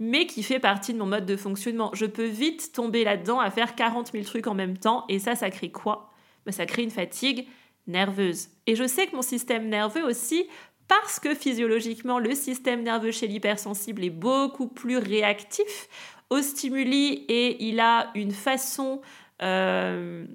mais 0.01 0.27
qui 0.27 0.43
fait 0.43 0.59
partie 0.59 0.93
de 0.93 0.99
mon 0.99 1.07
mode 1.07 1.27
de 1.27 1.37
fonctionnement. 1.37 1.91
Je 1.95 2.07
peux 2.07 2.27
vite 2.27 2.73
tomber 2.73 3.05
là-dedans 3.05 3.39
à 3.39 3.51
faire 3.51 3.77
40 3.77 4.11
000 4.11 4.25
trucs 4.25 4.49
en 4.49 4.55
même 4.55 4.77
temps, 4.77 5.05
et 5.09 5.21
ça, 5.21 5.37
ça 5.37 5.51
crée 5.51 5.71
quoi? 5.71 6.13
Ça 6.53 6.67
crée 6.67 6.83
une 6.83 6.91
fatigue 6.91 7.47
nerveuse. 7.87 8.49
Et 8.67 8.75
je 8.75 8.87
sais 8.87 9.07
que 9.07 9.17
mon 9.17 9.23
système 9.23 9.69
nerveux 9.69 10.05
aussi, 10.05 10.47
parce 10.89 11.19
que 11.21 11.35
physiologiquement, 11.35 12.19
le 12.19 12.35
système 12.35 12.83
nerveux 12.83 13.11
chez 13.11 13.27
l'hypersensible 13.27 14.05
est 14.05 14.11
beaucoup 14.11 14.69
plus 14.69 14.99
réactif 14.99 15.89
aux 16.31 16.43
stimuli 16.43 17.25
et 17.29 17.65
il 17.69 17.81
a 17.81 18.11
une 18.15 18.33
façon 18.33 19.01
euh, 19.43 20.27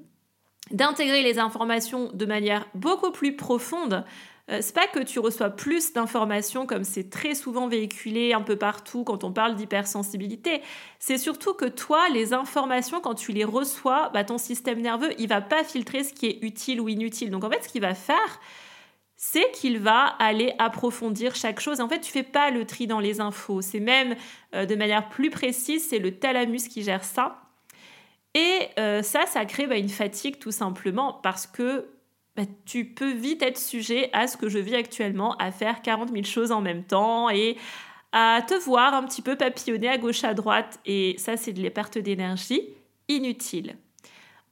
d'intégrer 0.71 1.21
les 1.21 1.39
informations 1.39 2.11
de 2.13 2.25
manière 2.25 2.67
beaucoup 2.75 3.11
plus 3.11 3.35
profonde 3.35 4.05
euh, 4.51 4.59
c'est 4.61 4.75
pas 4.75 4.87
que 4.87 4.99
tu 4.99 5.19
reçois 5.19 5.49
plus 5.49 5.93
d'informations 5.93 6.65
comme 6.65 6.83
c'est 6.83 7.09
très 7.09 7.35
souvent 7.35 7.67
véhiculé 7.67 8.33
un 8.33 8.41
peu 8.41 8.57
partout 8.57 9.03
quand 9.03 9.23
on 9.23 9.31
parle 9.31 9.55
d'hypersensibilité. 9.55 10.61
C'est 10.99 11.17
surtout 11.17 11.53
que 11.53 11.65
toi, 11.65 12.09
les 12.09 12.33
informations, 12.33 12.99
quand 12.99 13.15
tu 13.15 13.31
les 13.31 13.45
reçois, 13.45 14.09
bah, 14.13 14.23
ton 14.23 14.37
système 14.37 14.81
nerveux, 14.81 15.13
il 15.17 15.27
va 15.27 15.41
pas 15.41 15.63
filtrer 15.63 16.03
ce 16.03 16.13
qui 16.13 16.27
est 16.27 16.39
utile 16.41 16.81
ou 16.81 16.89
inutile. 16.89 17.29
Donc 17.29 17.43
en 17.43 17.49
fait, 17.49 17.63
ce 17.63 17.69
qu'il 17.69 17.81
va 17.81 17.95
faire, 17.95 18.39
c'est 19.15 19.51
qu'il 19.51 19.77
va 19.77 20.05
aller 20.19 20.53
approfondir 20.57 21.35
chaque 21.35 21.59
chose. 21.59 21.79
En 21.79 21.87
fait, 21.87 22.01
tu 22.01 22.11
fais 22.11 22.23
pas 22.23 22.49
le 22.49 22.65
tri 22.65 22.87
dans 22.87 22.99
les 22.99 23.21
infos. 23.21 23.61
C'est 23.61 23.79
même 23.79 24.15
euh, 24.55 24.65
de 24.65 24.75
manière 24.75 25.09
plus 25.09 25.29
précise, 25.29 25.87
c'est 25.87 25.99
le 25.99 26.17
thalamus 26.17 26.67
qui 26.67 26.81
gère 26.81 27.03
ça. 27.03 27.39
Et 28.33 28.59
euh, 28.79 29.03
ça, 29.03 29.25
ça 29.27 29.45
crée 29.45 29.67
bah, 29.67 29.77
une 29.77 29.89
fatigue 29.89 30.39
tout 30.39 30.51
simplement 30.51 31.19
parce 31.21 31.45
que 31.45 31.85
bah, 32.35 32.43
tu 32.65 32.85
peux 32.85 33.11
vite 33.11 33.41
être 33.43 33.57
sujet 33.57 34.09
à 34.13 34.27
ce 34.27 34.37
que 34.37 34.47
je 34.47 34.59
vis 34.59 34.75
actuellement, 34.75 35.35
à 35.37 35.51
faire 35.51 35.81
40 35.81 36.11
000 36.11 36.23
choses 36.23 36.51
en 36.51 36.61
même 36.61 36.83
temps 36.83 37.29
et 37.29 37.57
à 38.13 38.41
te 38.45 38.53
voir 38.53 38.93
un 38.93 39.03
petit 39.03 39.21
peu 39.21 39.35
papillonner 39.35 39.89
à 39.89 39.97
gauche 39.97 40.23
à 40.23 40.33
droite. 40.33 40.79
Et 40.85 41.15
ça, 41.17 41.37
c'est 41.37 41.53
de 41.53 41.69
perte 41.69 41.97
d'énergie 41.97 42.61
inutile. 43.07 43.75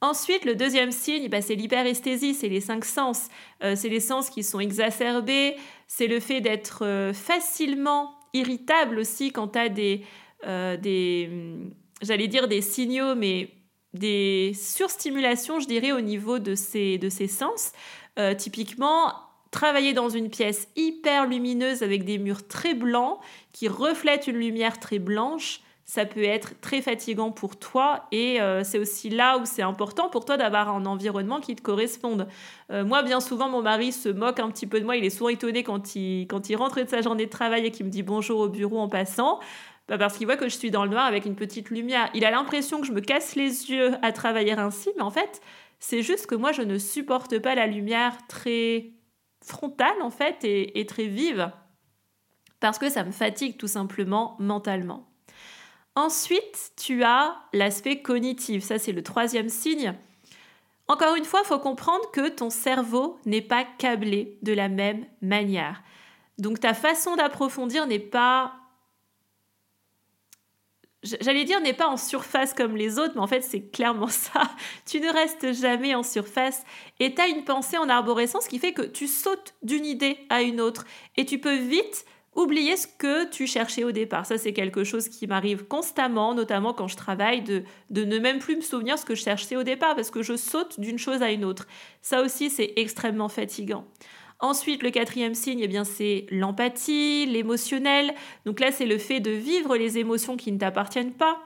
Ensuite, 0.02 0.46
le 0.46 0.54
deuxième 0.54 0.92
signe, 0.92 1.28
bah, 1.28 1.42
c'est 1.42 1.54
l'hyperesthésie, 1.54 2.34
c'est 2.34 2.48
les 2.48 2.60
cinq 2.60 2.84
sens. 2.84 3.28
Euh, 3.62 3.74
c'est 3.76 3.90
les 3.90 4.00
sens 4.00 4.30
qui 4.30 4.42
sont 4.42 4.60
exacerbés, 4.60 5.56
c'est 5.86 6.06
le 6.06 6.20
fait 6.20 6.40
d'être 6.40 6.84
euh, 6.86 7.12
facilement 7.12 8.14
irritable 8.32 8.98
aussi 8.98 9.30
quand 9.30 9.48
tu 9.48 9.58
as 9.58 9.68
des, 9.68 10.02
euh, 10.46 10.76
des 10.78 11.28
j'allais 12.00 12.28
dire 12.28 12.48
des 12.48 12.62
signaux, 12.62 13.14
mais 13.14 13.50
des 13.94 14.52
surstimulations, 14.54 15.60
je 15.60 15.66
dirais, 15.66 15.92
au 15.92 16.00
niveau 16.00 16.38
de 16.38 16.54
ces, 16.54 16.98
de 16.98 17.08
sens. 17.08 17.72
Euh, 18.18 18.34
typiquement, 18.34 19.14
travailler 19.50 19.92
dans 19.92 20.08
une 20.08 20.30
pièce 20.30 20.68
hyper 20.76 21.26
lumineuse 21.26 21.82
avec 21.82 22.04
des 22.04 22.18
murs 22.18 22.46
très 22.46 22.74
blancs 22.74 23.18
qui 23.52 23.68
reflètent 23.68 24.26
une 24.26 24.36
lumière 24.36 24.78
très 24.78 24.98
blanche, 24.98 25.60
ça 25.90 26.04
peut 26.04 26.22
être 26.22 26.52
très 26.60 26.82
fatigant 26.82 27.32
pour 27.32 27.56
toi 27.56 28.06
et 28.12 28.40
euh, 28.40 28.62
c'est 28.62 28.78
aussi 28.78 29.10
là 29.10 29.38
où 29.38 29.44
c'est 29.44 29.62
important 29.62 30.08
pour 30.08 30.24
toi 30.24 30.36
d'avoir 30.36 30.68
un 30.68 30.86
environnement 30.86 31.40
qui 31.40 31.56
te 31.56 31.62
corresponde. 31.62 32.28
Euh, 32.70 32.84
moi, 32.84 33.02
bien 33.02 33.18
souvent, 33.18 33.48
mon 33.48 33.60
mari 33.60 33.90
se 33.90 34.08
moque 34.08 34.38
un 34.38 34.50
petit 34.52 34.68
peu 34.68 34.78
de 34.78 34.84
moi, 34.84 34.96
il 34.96 35.04
est 35.04 35.10
souvent 35.10 35.30
étonné 35.30 35.64
quand 35.64 35.96
il, 35.96 36.28
quand 36.28 36.48
il 36.48 36.54
rentre 36.54 36.80
de 36.80 36.88
sa 36.88 37.00
journée 37.00 37.26
de 37.26 37.30
travail 37.30 37.66
et 37.66 37.70
qu'il 37.72 37.86
me 37.86 37.90
dit 37.90 38.04
bonjour 38.04 38.38
au 38.38 38.48
bureau 38.48 38.78
en 38.78 38.88
passant. 38.88 39.40
Bah, 39.90 39.98
parce 39.98 40.16
qu'il 40.16 40.26
voit 40.26 40.36
que 40.36 40.48
je 40.48 40.56
suis 40.56 40.70
dans 40.70 40.84
le 40.84 40.90
noir 40.90 41.04
avec 41.04 41.26
une 41.26 41.34
petite 41.34 41.68
lumière. 41.68 42.10
Il 42.14 42.24
a 42.24 42.30
l'impression 42.30 42.80
que 42.80 42.86
je 42.86 42.92
me 42.92 43.00
casse 43.00 43.34
les 43.34 43.72
yeux 43.72 43.90
à 44.02 44.12
travailler 44.12 44.52
ainsi, 44.52 44.88
mais 44.96 45.02
en 45.02 45.10
fait, 45.10 45.42
c'est 45.80 46.02
juste 46.02 46.26
que 46.26 46.36
moi, 46.36 46.52
je 46.52 46.62
ne 46.62 46.78
supporte 46.78 47.40
pas 47.40 47.56
la 47.56 47.66
lumière 47.66 48.16
très 48.28 48.92
frontale, 49.44 50.00
en 50.00 50.10
fait, 50.10 50.44
et, 50.44 50.86
très 50.86 51.06
vive, 51.06 51.50
parce 52.60 52.78
que 52.78 52.88
ça 52.88 53.02
me 53.02 53.10
fatigue 53.10 53.56
tout 53.56 53.66
simplement 53.66 54.36
mentalement. 54.38 55.08
Ensuite, 55.96 56.70
tu 56.76 57.02
as 57.02 57.34
l'aspect 57.52 58.00
cognitif. 58.00 58.62
Ça, 58.62 58.78
c'est 58.78 58.92
le 58.92 59.02
troisième 59.02 59.48
signe. 59.48 59.94
Encore 60.86 61.16
une 61.16 61.24
fois, 61.24 61.40
il 61.42 61.48
faut 61.48 61.58
comprendre 61.58 62.08
que 62.12 62.28
ton 62.28 62.50
cerveau 62.50 63.18
n'est 63.26 63.42
pas 63.42 63.64
câblé 63.64 64.38
de 64.42 64.52
la 64.52 64.68
même 64.68 65.04
manière. 65.20 65.82
Donc 66.38 66.60
ta 66.60 66.74
façon 66.74 67.16
d'approfondir 67.16 67.86
n'est 67.86 67.98
pas 67.98 68.59
J'allais 71.02 71.44
dire 71.44 71.60
n'est 71.62 71.72
pas 71.72 71.88
en 71.88 71.96
surface 71.96 72.52
comme 72.52 72.76
les 72.76 72.98
autres, 72.98 73.12
mais 73.14 73.22
en 73.22 73.26
fait 73.26 73.42
c'est 73.42 73.70
clairement 73.70 74.08
ça. 74.08 74.42
Tu 74.86 75.00
ne 75.00 75.10
restes 75.10 75.52
jamais 75.52 75.94
en 75.94 76.02
surface 76.02 76.62
et 76.98 77.14
tu 77.14 77.20
as 77.20 77.28
une 77.28 77.44
pensée 77.44 77.78
en 77.78 77.88
arborescence 77.88 78.46
qui 78.46 78.58
fait 78.58 78.72
que 78.72 78.82
tu 78.82 79.06
sautes 79.06 79.54
d'une 79.62 79.86
idée 79.86 80.18
à 80.28 80.42
une 80.42 80.60
autre 80.60 80.84
et 81.16 81.24
tu 81.24 81.38
peux 81.38 81.56
vite 81.56 82.04
oublier 82.34 82.76
ce 82.76 82.86
que 82.86 83.28
tu 83.28 83.46
cherchais 83.46 83.82
au 83.82 83.92
départ. 83.92 84.26
Ça 84.26 84.36
c'est 84.36 84.52
quelque 84.52 84.84
chose 84.84 85.08
qui 85.08 85.26
m'arrive 85.26 85.64
constamment, 85.64 86.34
notamment 86.34 86.74
quand 86.74 86.86
je 86.86 86.96
travaille, 86.96 87.42
de, 87.42 87.64
de 87.88 88.04
ne 88.04 88.18
même 88.18 88.38
plus 88.38 88.56
me 88.56 88.60
souvenir 88.60 88.98
ce 88.98 89.06
que 89.06 89.14
je 89.14 89.22
cherchais 89.22 89.56
au 89.56 89.62
départ 89.62 89.96
parce 89.96 90.10
que 90.10 90.22
je 90.22 90.36
saute 90.36 90.78
d'une 90.78 90.98
chose 90.98 91.22
à 91.22 91.30
une 91.30 91.46
autre. 91.46 91.66
Ça 92.02 92.20
aussi 92.20 92.50
c'est 92.50 92.74
extrêmement 92.76 93.30
fatigant. 93.30 93.86
Ensuite, 94.40 94.82
le 94.82 94.90
quatrième 94.90 95.34
signe, 95.34 95.60
eh 95.60 95.68
bien, 95.68 95.84
c'est 95.84 96.26
l'empathie, 96.30 97.26
l'émotionnel. 97.26 98.14
Donc 98.46 98.58
là, 98.58 98.72
c'est 98.72 98.86
le 98.86 98.96
fait 98.96 99.20
de 99.20 99.30
vivre 99.30 99.76
les 99.76 99.98
émotions 99.98 100.36
qui 100.36 100.50
ne 100.50 100.58
t'appartiennent 100.58 101.12
pas, 101.12 101.38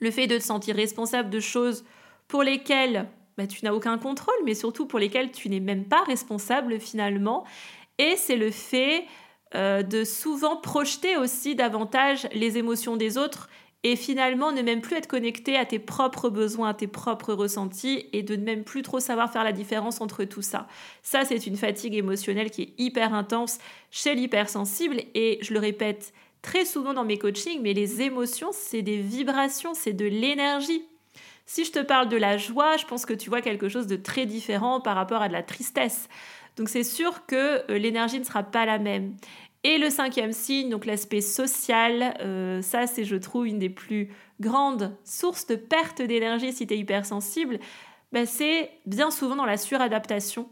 le 0.00 0.10
fait 0.10 0.26
de 0.26 0.38
te 0.38 0.42
sentir 0.42 0.76
responsable 0.76 1.28
de 1.28 1.40
choses 1.40 1.84
pour 2.26 2.42
lesquelles 2.42 3.06
bah, 3.36 3.46
tu 3.46 3.64
n'as 3.64 3.72
aucun 3.72 3.98
contrôle, 3.98 4.34
mais 4.44 4.54
surtout 4.54 4.86
pour 4.86 4.98
lesquelles 4.98 5.30
tu 5.30 5.50
n'es 5.50 5.60
même 5.60 5.84
pas 5.84 6.02
responsable 6.04 6.80
finalement. 6.80 7.44
Et 7.98 8.16
c'est 8.16 8.36
le 8.36 8.50
fait 8.50 9.04
euh, 9.54 9.82
de 9.82 10.04
souvent 10.04 10.56
projeter 10.56 11.16
aussi 11.18 11.54
davantage 11.54 12.28
les 12.32 12.56
émotions 12.56 12.96
des 12.96 13.18
autres 13.18 13.50
et 13.82 13.96
finalement 13.96 14.52
ne 14.52 14.62
même 14.62 14.80
plus 14.80 14.96
être 14.96 15.06
connecté 15.06 15.56
à 15.56 15.64
tes 15.64 15.78
propres 15.78 16.28
besoins, 16.28 16.70
à 16.70 16.74
tes 16.74 16.86
propres 16.86 17.32
ressentis 17.32 18.06
et 18.12 18.22
de 18.22 18.36
ne 18.36 18.44
même 18.44 18.64
plus 18.64 18.82
trop 18.82 19.00
savoir 19.00 19.32
faire 19.32 19.44
la 19.44 19.52
différence 19.52 20.00
entre 20.00 20.24
tout 20.24 20.42
ça. 20.42 20.66
Ça, 21.02 21.24
c'est 21.24 21.46
une 21.46 21.56
fatigue 21.56 21.94
émotionnelle 21.94 22.50
qui 22.50 22.62
est 22.62 22.74
hyper 22.78 23.14
intense 23.14 23.58
chez 23.90 24.14
l'hypersensible 24.14 25.02
et 25.14 25.38
je 25.40 25.54
le 25.54 25.60
répète 25.60 26.12
très 26.42 26.64
souvent 26.64 26.94
dans 26.94 27.04
mes 27.04 27.18
coachings, 27.18 27.60
mais 27.62 27.72
les 27.72 28.02
émotions, 28.02 28.50
c'est 28.52 28.82
des 28.82 28.98
vibrations, 28.98 29.74
c'est 29.74 29.92
de 29.92 30.06
l'énergie. 30.06 30.82
Si 31.46 31.64
je 31.64 31.72
te 31.72 31.80
parle 31.80 32.08
de 32.08 32.16
la 32.16 32.36
joie, 32.36 32.76
je 32.76 32.86
pense 32.86 33.06
que 33.06 33.12
tu 33.12 33.28
vois 33.28 33.40
quelque 33.42 33.68
chose 33.68 33.86
de 33.86 33.96
très 33.96 34.26
différent 34.26 34.80
par 34.80 34.94
rapport 34.94 35.22
à 35.22 35.28
de 35.28 35.32
la 35.32 35.42
tristesse. 35.42 36.08
Donc 36.56 36.68
c'est 36.68 36.84
sûr 36.84 37.26
que 37.26 37.70
euh, 37.70 37.78
l'énergie 37.78 38.18
ne 38.18 38.24
sera 38.24 38.42
pas 38.42 38.66
la 38.66 38.78
même. 38.78 39.16
Et 39.62 39.76
le 39.76 39.90
cinquième 39.90 40.32
signe, 40.32 40.70
donc 40.70 40.86
l'aspect 40.86 41.20
social, 41.20 42.16
euh, 42.20 42.62
ça 42.62 42.86
c'est 42.86 43.04
je 43.04 43.16
trouve 43.16 43.46
une 43.46 43.58
des 43.58 43.68
plus 43.68 44.10
grandes 44.40 44.96
sources 45.04 45.46
de 45.46 45.56
perte 45.56 46.00
d'énergie 46.00 46.52
si 46.52 46.66
tu 46.66 46.74
es 46.74 46.78
hypersensible, 46.78 47.58
bah, 48.12 48.24
c'est 48.24 48.70
bien 48.86 49.10
souvent 49.10 49.36
dans 49.36 49.44
la 49.44 49.58
suradaptation. 49.58 50.48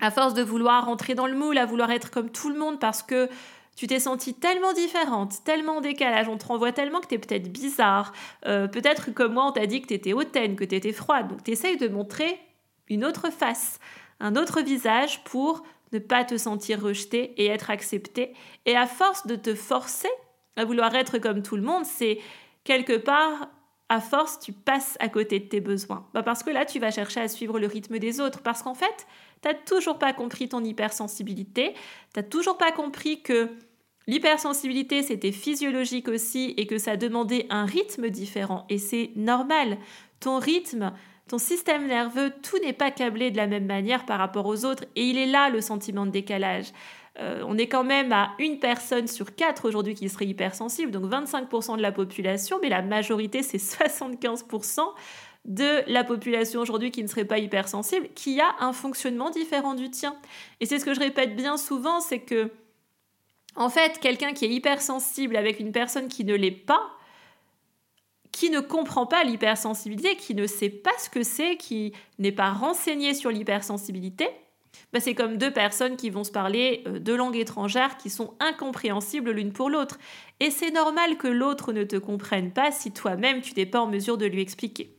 À 0.00 0.12
force 0.12 0.34
de 0.34 0.42
vouloir 0.42 0.86
rentrer 0.86 1.14
dans 1.14 1.26
le 1.26 1.34
moule, 1.34 1.58
à 1.58 1.66
vouloir 1.66 1.90
être 1.90 2.10
comme 2.10 2.30
tout 2.30 2.50
le 2.50 2.58
monde 2.58 2.78
parce 2.78 3.02
que 3.02 3.28
tu 3.76 3.88
t'es 3.88 3.98
sentie 3.98 4.34
tellement 4.34 4.72
différente, 4.72 5.42
tellement 5.44 5.78
en 5.78 5.80
décalage, 5.80 6.28
on 6.28 6.36
te 6.36 6.46
renvoie 6.46 6.70
tellement 6.70 7.00
que 7.00 7.08
tu 7.08 7.14
es 7.14 7.18
peut-être 7.18 7.50
bizarre, 7.52 8.12
euh, 8.46 8.68
peut-être 8.68 9.12
que 9.12 9.24
moi 9.24 9.46
on 9.46 9.52
t'a 9.52 9.66
dit 9.66 9.82
que 9.82 9.88
tu 9.88 9.94
étais 9.94 10.12
hautaine, 10.12 10.54
que 10.54 10.64
tu 10.64 10.76
étais 10.76 10.92
froide, 10.92 11.28
donc 11.28 11.42
tu 11.42 11.50
essayes 11.50 11.76
de 11.76 11.88
montrer 11.88 12.38
une 12.88 13.04
autre 13.04 13.30
face, 13.30 13.80
un 14.20 14.36
autre 14.36 14.60
visage 14.62 15.24
pour 15.24 15.64
ne 15.92 15.98
pas 15.98 16.24
te 16.24 16.36
sentir 16.36 16.82
rejeté 16.82 17.34
et 17.42 17.46
être 17.46 17.70
accepté. 17.70 18.34
Et 18.66 18.76
à 18.76 18.86
force 18.86 19.26
de 19.26 19.36
te 19.36 19.54
forcer 19.54 20.08
à 20.56 20.64
vouloir 20.64 20.94
être 20.94 21.18
comme 21.18 21.42
tout 21.42 21.56
le 21.56 21.62
monde, 21.62 21.84
c'est 21.84 22.18
quelque 22.64 22.96
part, 22.96 23.48
à 23.88 24.00
force, 24.00 24.38
tu 24.40 24.52
passes 24.52 24.96
à 25.00 25.08
côté 25.08 25.38
de 25.40 25.44
tes 25.44 25.60
besoins. 25.60 26.06
Bah 26.14 26.22
parce 26.22 26.42
que 26.42 26.50
là, 26.50 26.64
tu 26.64 26.78
vas 26.78 26.90
chercher 26.90 27.20
à 27.20 27.28
suivre 27.28 27.58
le 27.58 27.66
rythme 27.66 27.98
des 27.98 28.20
autres. 28.20 28.42
Parce 28.42 28.62
qu'en 28.62 28.74
fait, 28.74 29.06
tu 29.42 29.48
n'as 29.48 29.54
toujours 29.54 29.98
pas 29.98 30.12
compris 30.12 30.48
ton 30.48 30.64
hypersensibilité. 30.64 31.74
Tu 31.74 32.20
n'as 32.20 32.22
toujours 32.22 32.56
pas 32.56 32.72
compris 32.72 33.22
que 33.22 33.50
l'hypersensibilité, 34.06 35.02
c'était 35.02 35.32
physiologique 35.32 36.08
aussi 36.08 36.54
et 36.56 36.66
que 36.66 36.78
ça 36.78 36.96
demandait 36.96 37.46
un 37.50 37.66
rythme 37.66 38.08
différent. 38.08 38.64
Et 38.68 38.78
c'est 38.78 39.10
normal. 39.16 39.78
Ton 40.20 40.38
rythme, 40.38 40.92
ton 41.28 41.38
système 41.38 41.86
nerveux, 41.86 42.32
tout 42.42 42.58
n'est 42.58 42.72
pas 42.72 42.90
câblé 42.90 43.30
de 43.30 43.36
la 43.36 43.46
même 43.46 43.66
manière 43.66 44.04
par 44.04 44.18
rapport 44.18 44.46
aux 44.46 44.64
autres 44.64 44.84
et 44.94 45.04
il 45.04 45.18
est 45.18 45.26
là 45.26 45.48
le 45.48 45.60
sentiment 45.60 46.04
de 46.06 46.10
décalage. 46.10 46.66
Euh, 47.20 47.42
on 47.46 47.56
est 47.56 47.68
quand 47.68 47.84
même 47.84 48.12
à 48.12 48.32
une 48.38 48.58
personne 48.58 49.06
sur 49.06 49.34
quatre 49.34 49.66
aujourd'hui 49.66 49.94
qui 49.94 50.08
serait 50.08 50.26
hypersensible, 50.26 50.90
donc 50.90 51.04
25% 51.04 51.76
de 51.76 51.82
la 51.82 51.92
population, 51.92 52.58
mais 52.60 52.68
la 52.68 52.82
majorité, 52.82 53.42
c'est 53.42 53.58
75% 53.58 54.80
de 55.44 55.82
la 55.86 56.04
population 56.04 56.60
aujourd'hui 56.60 56.90
qui 56.90 57.02
ne 57.02 57.08
serait 57.08 57.26
pas 57.26 57.38
hypersensible, 57.38 58.08
qui 58.14 58.40
a 58.40 58.56
un 58.60 58.72
fonctionnement 58.72 59.30
différent 59.30 59.74
du 59.74 59.90
tien. 59.90 60.16
Et 60.60 60.66
c'est 60.66 60.78
ce 60.78 60.84
que 60.84 60.94
je 60.94 61.00
répète 61.00 61.36
bien 61.36 61.56
souvent, 61.56 62.00
c'est 62.00 62.20
que, 62.20 62.50
en 63.54 63.68
fait, 63.68 64.00
quelqu'un 64.00 64.32
qui 64.32 64.46
est 64.46 64.50
hypersensible 64.50 65.36
avec 65.36 65.60
une 65.60 65.70
personne 65.70 66.08
qui 66.08 66.24
ne 66.24 66.34
l'est 66.34 66.50
pas, 66.50 66.90
qui 68.34 68.50
ne 68.50 68.58
comprend 68.58 69.06
pas 69.06 69.22
l'hypersensibilité, 69.22 70.16
qui 70.16 70.34
ne 70.34 70.48
sait 70.48 70.68
pas 70.68 70.90
ce 70.98 71.08
que 71.08 71.22
c'est, 71.22 71.56
qui 71.56 71.92
n'est 72.18 72.32
pas 72.32 72.50
renseigné 72.50 73.14
sur 73.14 73.30
l'hypersensibilité, 73.30 74.26
bah 74.92 74.98
c'est 74.98 75.14
comme 75.14 75.38
deux 75.38 75.52
personnes 75.52 75.96
qui 75.96 76.10
vont 76.10 76.24
se 76.24 76.32
parler 76.32 76.82
euh, 76.88 76.98
deux 76.98 77.16
langues 77.16 77.36
étrangères 77.36 77.96
qui 77.96 78.10
sont 78.10 78.34
incompréhensibles 78.40 79.30
l'une 79.30 79.52
pour 79.52 79.70
l'autre. 79.70 79.98
Et 80.40 80.50
c'est 80.50 80.72
normal 80.72 81.16
que 81.16 81.28
l'autre 81.28 81.72
ne 81.72 81.84
te 81.84 81.94
comprenne 81.94 82.52
pas 82.52 82.72
si 82.72 82.90
toi-même 82.90 83.40
tu 83.40 83.54
n'es 83.56 83.66
pas 83.66 83.80
en 83.80 83.86
mesure 83.86 84.18
de 84.18 84.26
lui 84.26 84.40
expliquer. 84.40 84.96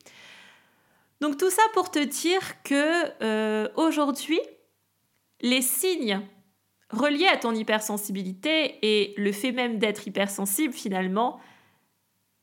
Donc 1.20 1.38
tout 1.38 1.50
ça 1.50 1.64
pour 1.74 1.92
te 1.92 2.00
dire 2.00 2.64
que 2.64 3.22
euh, 3.22 3.68
aujourd'hui, 3.76 4.40
les 5.42 5.62
signes 5.62 6.22
reliés 6.90 7.28
à 7.28 7.36
ton 7.36 7.54
hypersensibilité 7.54 8.80
et 8.82 9.14
le 9.18 9.34
fait 9.34 9.52
même 9.52 9.78
d'être 9.78 10.08
hypersensible 10.08 10.74
finalement, 10.74 11.42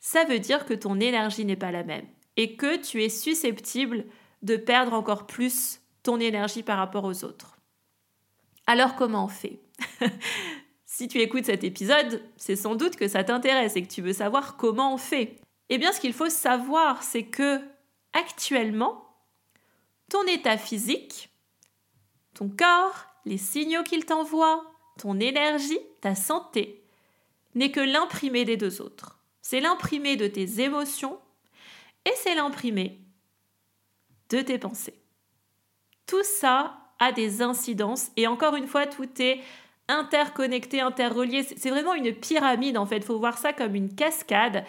ça 0.02 0.24
veut 0.24 0.40
dire 0.40 0.66
que 0.66 0.74
ton 0.74 1.00
énergie 1.00 1.46
n'est 1.46 1.56
pas 1.56 1.70
la 1.70 1.84
même 1.84 2.06
et 2.36 2.56
que 2.56 2.76
tu 2.76 3.02
es 3.02 3.08
susceptible 3.08 4.04
de 4.42 4.56
perdre 4.56 4.92
encore 4.92 5.26
plus 5.26 5.80
ton 6.02 6.18
énergie 6.18 6.64
par 6.64 6.76
rapport 6.76 7.04
aux 7.04 7.24
autres. 7.24 7.56
Alors 8.66 8.96
comment 8.96 9.24
on 9.24 9.28
fait? 9.28 9.60
Si 10.84 11.08
tu 11.08 11.20
écoutes 11.20 11.46
cet 11.46 11.64
épisode, 11.64 12.22
c'est 12.36 12.54
sans 12.54 12.74
doute 12.74 12.96
que 12.96 13.08
ça 13.08 13.24
t'intéresse 13.24 13.76
et 13.76 13.82
que 13.82 13.90
tu 13.90 14.02
veux 14.02 14.12
savoir 14.12 14.58
comment 14.58 14.92
on 14.92 14.98
fait. 14.98 15.40
Eh 15.70 15.78
bien, 15.78 15.90
ce 15.90 15.98
qu'il 15.98 16.12
faut 16.12 16.28
savoir, 16.28 17.02
c'est 17.02 17.24
que 17.24 17.62
actuellement, 18.12 19.02
ton 20.10 20.22
état 20.24 20.58
physique, 20.58 21.30
ton 22.34 22.50
corps, 22.50 23.06
les 23.24 23.38
signaux 23.38 23.84
qu'il 23.84 24.04
t'envoie, 24.04 24.70
ton 24.98 25.18
énergie, 25.18 25.80
ta 26.02 26.14
santé, 26.14 26.84
n'est 27.54 27.70
que 27.70 27.80
l'imprimé 27.80 28.44
des 28.44 28.58
deux 28.58 28.82
autres. 28.82 29.21
C'est 29.42 29.61
l'imprimé 29.61 30.16
de 30.16 30.26
tes 30.26 30.61
émotions 30.61 31.18
et 32.07 32.12
c'est 32.16 32.35
l'imprimé 32.35 33.00
de 34.31 34.40
tes 34.40 34.59
pensées. 34.59 34.98
Tout 36.07 36.22
ça 36.22 36.78
a 36.98 37.12
des 37.12 37.42
incidences 37.42 38.11
et 38.16 38.26
encore 38.26 38.55
une 38.57 38.66
fois, 38.66 38.87
tout 38.87 39.09
est 39.20 39.40
interconnecté, 39.88 40.81
interrelié. 40.81 41.42
C'est 41.42 41.70
vraiment 41.70 41.94
une 41.94 42.14
pyramide 42.14 42.78
en 42.78 42.87
fait. 42.87 42.98
Il 42.98 43.02
faut 43.02 43.18
voir 43.18 43.37
ça 43.37 43.52
comme 43.52 43.74
une 43.74 43.94
cascade 43.94 44.64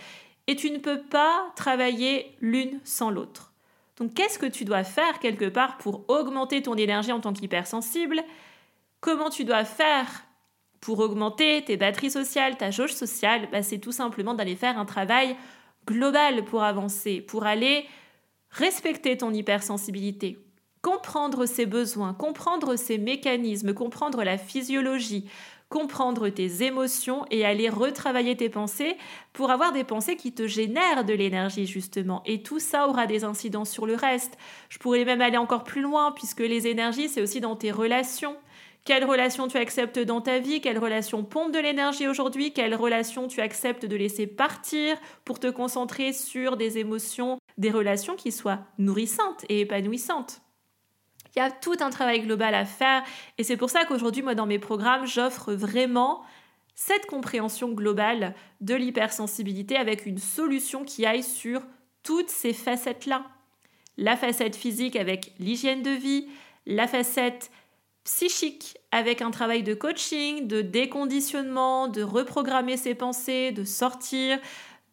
et 0.48 0.56
tu 0.56 0.72
ne 0.72 0.80
peux 0.80 1.02
pas 1.02 1.52
travailler 1.56 2.36
l'une 2.42 2.80
sans 2.84 3.10
l'autre. 3.10 3.54
Donc 3.98 4.16
qu'est-ce 4.16 4.40
que 4.40 4.46
tu 4.46 4.66
dois 4.66 4.84
faire 4.84 5.20
quelque 5.20 5.48
part 5.48 5.78
pour 5.78 6.04
augmenter 6.10 6.64
ton 6.64 6.76
énergie 6.76 7.12
en 7.12 7.20
tant 7.20 7.32
qu'hypersensible? 7.32 8.24
Comment 9.02 9.30
tu 9.30 9.46
dois 9.46 9.66
faire 9.66 10.08
pour 10.84 11.00
augmenter 11.00 11.64
tes 11.64 11.78
batteries 11.78 12.12
sociales, 12.12 12.58
ta 12.58 12.70
jauge 12.70 12.92
sociale, 12.92 13.48
bah, 13.54 13.64
c'est 13.64 13.78
tout 13.78 13.94
simplement 13.94 14.34
d'aller 14.34 14.58
faire 14.58 14.78
un 14.78 14.84
travail 14.84 15.38
global 15.88 16.44
pour 16.44 16.62
avancer, 16.62 17.22
pour 17.22 17.46
aller 17.46 17.86
respecter 18.50 19.16
ton 19.16 19.32
hypersensibilité, 19.34 20.40
comprendre 20.82 21.46
ses 21.46 21.66
besoins, 21.66 22.14
comprendre 22.14 22.76
ses 22.76 22.98
mécanismes, 22.98 23.74
comprendre 23.74 24.26
la 24.26 24.38
physiologie, 24.38 25.30
comprendre 25.70 26.28
tes 26.28 26.64
émotions 26.64 27.26
et 27.32 27.46
aller 27.46 27.70
retravailler 27.70 28.36
tes 28.36 28.50
pensées 28.50 28.98
pour 29.32 29.52
avoir 29.52 29.72
des 29.72 29.86
pensées 29.86 30.18
qui 30.18 30.34
te 30.34 30.48
génèrent 30.48 31.06
de 31.06 31.14
l'énergie 31.14 31.66
justement. 31.66 32.24
Et 32.26 32.44
tout 32.44 32.60
ça 32.60 32.90
aura 32.90 33.08
des 33.08 33.24
incidences 33.24 33.72
sur 33.72 33.86
le 33.86 33.96
reste. 33.96 34.38
Je 34.68 34.80
pourrais 34.80 35.06
même 35.06 35.22
aller 35.22 35.38
encore 35.38 35.64
plus 35.64 35.82
loin 35.82 36.12
puisque 36.12 36.42
les 36.42 36.68
énergies, 36.68 37.08
c'est 37.08 37.22
aussi 37.22 37.40
dans 37.40 37.56
tes 37.56 37.72
relations. 37.72 38.36
Quelle 38.86 39.06
relation 39.06 39.48
tu 39.48 39.58
acceptes 39.58 40.00
dans 40.00 40.20
ta 40.20 40.40
vie? 40.40 40.60
Quelle 40.60 40.78
relation 40.78 41.24
pompe 41.24 41.54
de 41.54 41.60
l'énergie 41.60 42.08
aujourd'hui? 42.08 42.52
Quelle 42.52 42.76
relation 42.76 43.30
tu 43.30 43.40
acceptes 43.40 43.86
de 43.86 43.96
laisser 43.96 44.28
partir 44.28 44.98
pour 45.24 45.40
te 45.40 45.48
concentrer 45.48 46.12
sur 46.12 46.58
des 46.58 46.78
émotions, 46.80 47.40
des 47.58 47.72
relations 47.72 48.18
qui 48.18 48.34
soient 48.34 48.60
nourrissantes 48.78 49.46
et 49.48 49.62
épanouissantes? 49.62 50.42
Il 51.34 51.40
y 51.40 51.42
a 51.42 51.50
tout 51.50 51.78
un 51.80 51.90
travail 51.90 52.22
global 52.22 52.54
à 52.54 52.66
faire 52.66 53.04
et 53.38 53.44
c'est 53.44 53.58
pour 53.58 53.70
ça 53.70 53.86
qu'aujourd'hui, 53.86 54.22
moi, 54.22 54.36
dans 54.36 54.46
mes 54.46 54.60
programmes, 54.60 55.08
j'offre 55.08 55.54
vraiment 55.54 56.22
cette 56.76 57.06
compréhension 57.06 57.72
globale 57.72 58.36
de 58.60 58.76
l'hypersensibilité 58.76 59.78
avec 59.78 60.06
une 60.06 60.18
solution 60.18 60.84
qui 60.84 61.06
aille 61.06 61.24
sur 61.24 61.62
toutes 62.04 62.30
ces 62.30 62.52
facettes-là. 62.52 63.24
La 63.98 64.18
facette 64.18 64.58
physique 64.58 64.98
avec 64.98 65.34
l'hygiène 65.40 65.84
de 65.84 65.92
vie, 65.92 66.28
la 66.66 66.88
facette 66.88 67.50
psychique 68.04 68.78
avec 68.92 69.22
un 69.22 69.32
travail 69.32 69.64
de 69.64 69.74
coaching, 69.74 70.48
de 70.48 70.62
déconditionnement, 70.62 71.88
de 71.88 72.04
reprogrammer 72.04 72.78
ses 72.78 72.96
pensées, 72.96 73.52
de 73.52 73.64
sortir 73.64 74.40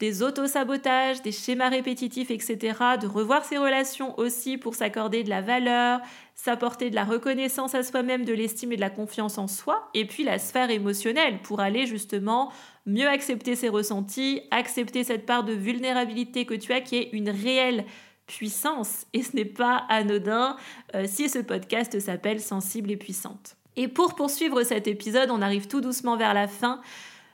des 0.00 0.22
autosabotages, 0.22 1.20
des 1.20 1.30
schémas 1.30 1.68
répétitifs, 1.68 2.30
etc., 2.30 2.78
de 3.00 3.06
revoir 3.06 3.44
ses 3.44 3.58
relations 3.58 4.18
aussi 4.18 4.56
pour 4.56 4.74
s'accorder 4.74 5.22
de 5.22 5.28
la 5.28 5.42
valeur, 5.42 6.00
s'apporter 6.34 6.88
de 6.88 6.94
la 6.94 7.04
reconnaissance 7.04 7.74
à 7.74 7.82
soi-même, 7.82 8.24
de 8.24 8.32
l'estime 8.32 8.72
et 8.72 8.76
de 8.76 8.80
la 8.80 8.88
confiance 8.88 9.36
en 9.36 9.46
soi, 9.46 9.90
et 9.92 10.06
puis 10.06 10.24
la 10.24 10.38
sphère 10.38 10.70
émotionnelle 10.70 11.38
pour 11.42 11.60
aller 11.60 11.86
justement 11.86 12.50
mieux 12.86 13.08
accepter 13.08 13.54
ses 13.56 13.68
ressentis, 13.68 14.40
accepter 14.50 15.04
cette 15.04 15.26
part 15.26 15.44
de 15.44 15.52
vulnérabilité 15.52 16.46
que 16.46 16.54
tu 16.54 16.72
as 16.72 16.80
qui 16.80 16.96
est 16.96 17.10
une 17.12 17.28
réelle 17.28 17.84
puissance 18.30 19.06
et 19.12 19.22
ce 19.22 19.34
n'est 19.34 19.44
pas 19.44 19.84
anodin 19.88 20.56
euh, 20.94 21.04
si 21.06 21.28
ce 21.28 21.40
podcast 21.40 21.98
s'appelle 21.98 22.40
Sensible 22.40 22.90
et 22.90 22.96
puissante. 22.96 23.56
Et 23.76 23.88
pour 23.88 24.14
poursuivre 24.14 24.62
cet 24.62 24.86
épisode, 24.86 25.30
on 25.30 25.42
arrive 25.42 25.66
tout 25.66 25.80
doucement 25.80 26.16
vers 26.16 26.34
la 26.34 26.46
fin. 26.46 26.80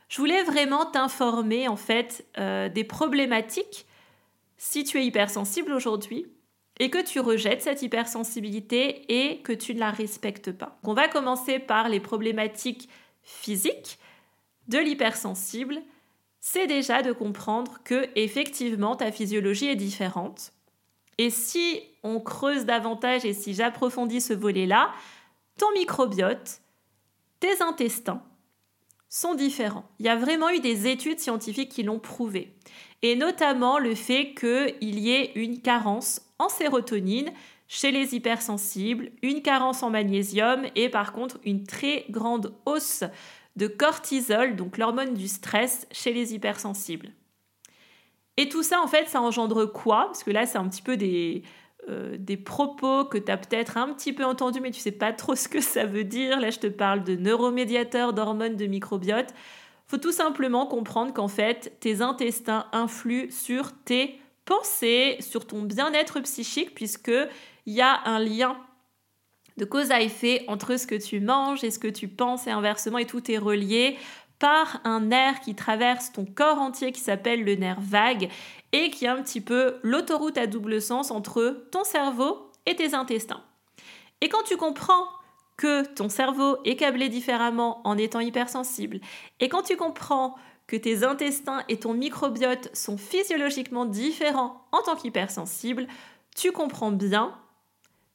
Je 0.09 0.19
voulais 0.19 0.43
vraiment 0.43 0.87
t'informer 0.87 1.69
en 1.69 1.77
fait 1.77 2.27
euh, 2.39 2.69
des 2.69 2.85
problématiques 2.85 3.87
si 4.57 4.85
tu 4.85 4.99
es 4.99 5.05
hypersensible 5.05 5.73
aujourd'hui 5.73 6.27
et 6.79 6.89
que 6.89 7.03
tu 7.03 7.21
rejettes 7.21 7.63
cette 7.63 7.83
hypersensibilité 7.83 9.05
et 9.09 9.43
que 9.43 9.53
tu 9.53 9.75
ne 9.75 9.81
la 9.81 9.91
respectes 9.91 10.53
pas. 10.53 10.79
on 10.83 10.95
va 10.95 11.09
commencer 11.09 11.59
par 11.59 11.89
les 11.89 12.01
problématiques 12.01 12.89
physiques 13.23 13.99
de 14.69 14.79
l'hypersensible 14.79 15.81
c'est 16.41 16.69
déjà 16.69 17.03
de 17.03 17.11
comprendre 17.11 17.79
que 17.83 18.09
effectivement 18.15 18.95
ta 18.95 19.11
physiologie 19.11 19.67
est 19.67 19.75
différente. 19.75 20.53
Et 21.19 21.31
si 21.31 21.81
on 22.03 22.21
creuse 22.21 22.65
davantage 22.65 23.25
et 23.25 23.33
si 23.33 23.55
j'approfondis 23.55 24.21
ce 24.21 24.33
volet-là, 24.33 24.93
ton 25.59 25.71
microbiote, 25.73 26.61
tes 27.41 27.63
intestins 27.63 28.23
sont 29.09 29.35
différents. 29.35 29.89
Il 29.99 30.07
y 30.07 30.11
a 30.11 30.17
vraiment 30.17 30.51
eu 30.51 30.61
des 30.61 30.89
études 30.89 31.21
scientifiques 31.21 31.71
qui 31.71 31.83
l'ont 31.83 31.99
prouvé. 31.99 32.55
Et 33.03 33.17
notamment 33.17 33.79
le 33.79 33.95
fait 33.95 34.35
qu'il 34.35 34.99
y 34.99 35.11
ait 35.11 35.33
une 35.35 35.61
carence 35.61 36.21
en 36.39 36.49
sérotonine 36.49 37.33
chez 37.69 37.91
les 37.91 38.15
hypersensibles, 38.15 39.11
une 39.23 39.43
carence 39.43 39.83
en 39.83 39.91
magnésium 39.91 40.67
et 40.75 40.89
par 40.89 41.13
contre 41.13 41.39
une 41.45 41.65
très 41.65 42.05
grande 42.11 42.55
hausse 42.65 43.05
de 43.57 43.67
cortisol, 43.67 44.55
donc 44.55 44.77
l'hormone 44.77 45.15
du 45.15 45.29
stress, 45.29 45.87
chez 45.91 46.13
les 46.13 46.35
hypersensibles. 46.35 47.11
Et 48.37 48.49
tout 48.49 48.63
ça, 48.63 48.81
en 48.83 48.87
fait, 48.87 49.09
ça 49.09 49.21
engendre 49.21 49.65
quoi? 49.67 50.07
Parce 50.07 50.23
que 50.23 50.31
là, 50.31 50.47
c'est 50.47 50.59
un 50.59 50.69
petit 50.69 50.83
peu 50.83 50.97
des, 50.97 51.43
euh, 51.89 52.17
propos 52.45 53.05
que 53.05 53.19
tu 53.19 53.31
as 53.31 53.37
peut-être 53.37 53.77
un 53.77 53.93
petit 53.93 54.13
peu 54.13 54.25
entendus, 54.25 54.61
mais 54.61 54.71
tu 54.71 54.81
sais 54.81 54.93
pas 54.93 55.13
trop 55.13 55.35
ce 55.37 55.49
que 55.49 55.61
ça 55.61 55.85
veut 55.85 56.05
dire. 56.05 56.41
Là, 56.41 56.51
je 56.51 56.59
te 56.59 56.67
parle 56.67 57.05
de 57.05 57.17
neuromédiateurs, 57.17 58.13
d'hormones, 58.13 58.57
de 58.57 58.67
microbiote. 58.67 59.33
faut 59.87 59.99
tout 59.99 60.13
simplement 60.13 60.67
comprendre 60.67 61.13
qu'en 61.15 61.29
fait, 61.29 61.77
tes 61.81 62.03
intestins 62.03 62.67
influent 62.73 63.31
sur 63.31 63.73
tes 63.85 64.21
pensées, 64.45 65.17
sur 65.21 65.47
ton 65.47 65.63
bien-être 65.63 66.21
psychique, 66.21 66.75
puisqu'il 66.75 67.73
y 67.73 67.81
a 67.81 68.01
un 68.05 68.19
lien 68.19 68.57
de 69.57 69.65
cause 69.65 69.91
à 69.91 70.03
effet 70.03 70.45
entre 70.49 70.77
ce 70.79 70.87
que 70.87 70.95
tu 70.95 71.21
manges 71.21 71.65
et 71.65 71.71
ce 71.71 71.79
que 71.79 71.89
tu 71.89 72.09
penses 72.09 72.47
et 72.47 72.51
inversement, 72.51 72.99
et 72.99 73.07
tout 73.07 73.31
est 73.31 73.39
relié 73.39 73.97
par 74.39 74.81
un 74.85 75.01
nerf 75.01 75.41
qui 75.41 75.55
traverse 75.55 76.13
ton 76.13 76.25
corps 76.25 76.59
entier 76.59 76.93
qui 76.93 77.01
s'appelle 77.01 77.45
le 77.45 77.55
nerf 77.55 77.81
vague 77.81 78.29
et 78.73 78.91
qui 78.91 79.07
est 79.07 79.09
un 79.09 79.23
petit 79.23 79.41
peu 79.41 79.79
l'autoroute 79.83 80.39
à 80.39 80.47
double 80.47 80.81
sens 80.81 81.11
entre 81.11 81.67
ton 81.71 81.85
cerveau 81.85 82.51
et 82.67 82.77
tes 82.77 82.95
intestins. 82.95 83.43
Et 84.21 84.29
quand 84.29 84.43
tu 84.45 84.57
comprends 84.57 85.07
que 85.57 85.87
ton 85.95 86.09
cerveau 86.09 86.59
est 86.65 86.77
câblé 86.77 87.09
différemment 87.09 87.81
en 87.85 87.97
étant 87.97 88.21
hypersensible, 88.21 89.01
et 89.41 89.49
quand 89.49 89.63
tu 89.63 89.77
comprends 89.77 90.35
que 90.67 90.77
tes 90.77 91.05
intestins 91.05 91.63
et 91.69 91.79
ton 91.79 91.95
microbiote 91.95 92.75
sont 92.75 92.99
physiologiquement 92.99 93.87
différents 93.87 94.67
en 94.73 94.83
tant 94.83 94.97
qu'hypersensible, 94.97 95.87
tu 96.35 96.53
comprends 96.53 96.93
bien 96.93 97.33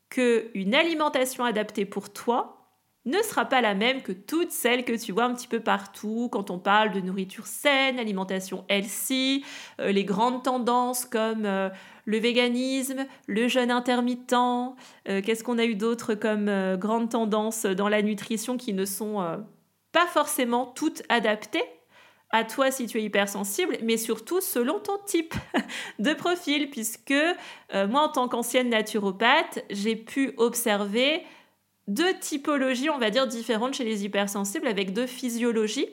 qu'une 0.10 0.76
alimentation 0.76 1.46
adaptée 1.46 1.86
pour 1.86 2.12
toi 2.12 2.61
ne 3.06 3.20
sera 3.24 3.46
pas 3.46 3.62
la 3.62 3.74
même 3.74 4.02
que 4.04 4.12
toutes 4.12 4.52
celles 4.52 4.86
que 4.86 4.94
tu 4.94 5.12
vois 5.12 5.24
un 5.24 5.34
petit 5.34 5.48
peu 5.48 5.60
partout 5.60 6.30
quand 6.32 6.52
on 6.52 6.60
parle 6.60 6.92
de 6.92 7.02
nourriture 7.02 7.48
saine, 7.48 7.98
alimentation 7.98 8.64
healthy, 8.70 9.44
euh, 9.80 9.92
les 9.92 10.04
grandes 10.04 10.44
tendances 10.44 11.06
comme 11.06 11.46
euh, 11.46 11.70
le 12.06 12.20
véganisme, 12.20 13.06
le 13.28 13.48
jeûne 13.48 13.72
intermittent, 13.72 14.34
euh, 14.34 15.22
qu'est-ce 15.24 15.44
qu'on 15.44 15.58
a 15.58 15.66
eu 15.66 15.76
d'autre 15.76 16.14
comme 16.14 16.50
grandes 16.78 17.10
tendances 17.10 17.66
dans 17.66 17.90
la 17.90 18.02
nutrition 18.02 18.58
qui 18.58 18.74
ne 18.74 18.86
sont 18.86 19.44
pas 19.92 20.08
forcément 20.08 20.66
toutes 20.68 21.04
adaptées? 21.10 21.64
À 22.34 22.46
toi 22.46 22.72
si 22.72 22.86
tu 22.86 22.98
es 22.98 23.04
hypersensible, 23.04 23.78
mais 23.84 23.98
surtout 23.98 24.40
selon 24.40 24.80
ton 24.80 24.98
type 25.06 25.34
de 26.00 26.14
profil, 26.14 26.70
puisque 26.70 27.14
moi 27.74 28.04
en 28.04 28.10
tant 28.10 28.30
qu'ancienne 28.30 28.70
naturopathe, 28.70 29.66
j'ai 29.70 29.98
pu 29.98 30.34
observer 30.38 31.24
deux 31.88 32.18
typologies, 32.20 32.90
on 32.90 32.98
va 32.98 33.10
dire, 33.10 33.28
différentes 33.28 33.74
chez 33.74 33.84
les 33.84 34.06
hypersensibles, 34.06 34.68
avec 34.68 34.94
deux 34.94 35.08
physiologies 35.08 35.88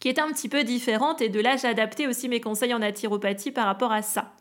qui 0.00 0.08
étaient 0.08 0.20
un 0.20 0.32
petit 0.32 0.48
peu 0.48 0.64
différentes. 0.64 1.20
Et 1.20 1.28
de 1.28 1.40
là, 1.40 1.56
j'ai 1.56 1.68
adapté 1.68 2.06
aussi 2.06 2.28
mes 2.28 2.40
conseils 2.40 2.74
en 2.74 2.80
naturopathie 2.80 3.52
par 3.52 3.66
rapport 3.66 3.92
à 3.92 4.02
ça. 4.02 4.34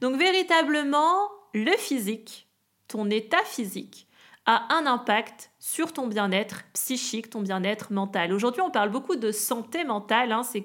Donc 0.00 0.16
véritablement, 0.16 1.28
le 1.52 1.72
physique, 1.76 2.48
ton 2.88 3.08
état 3.10 3.44
physique, 3.44 4.08
a 4.46 4.74
un 4.74 4.86
impact 4.86 5.50
sur 5.58 5.92
ton 5.92 6.06
bien-être 6.06 6.64
psychique, 6.74 7.30
ton 7.30 7.40
bien-être 7.40 7.92
mental. 7.92 8.32
Aujourd'hui, 8.32 8.60
on 8.60 8.70
parle 8.70 8.90
beaucoup 8.90 9.16
de 9.16 9.32
santé 9.32 9.84
mentale, 9.84 10.32
hein, 10.32 10.42
c'est 10.42 10.64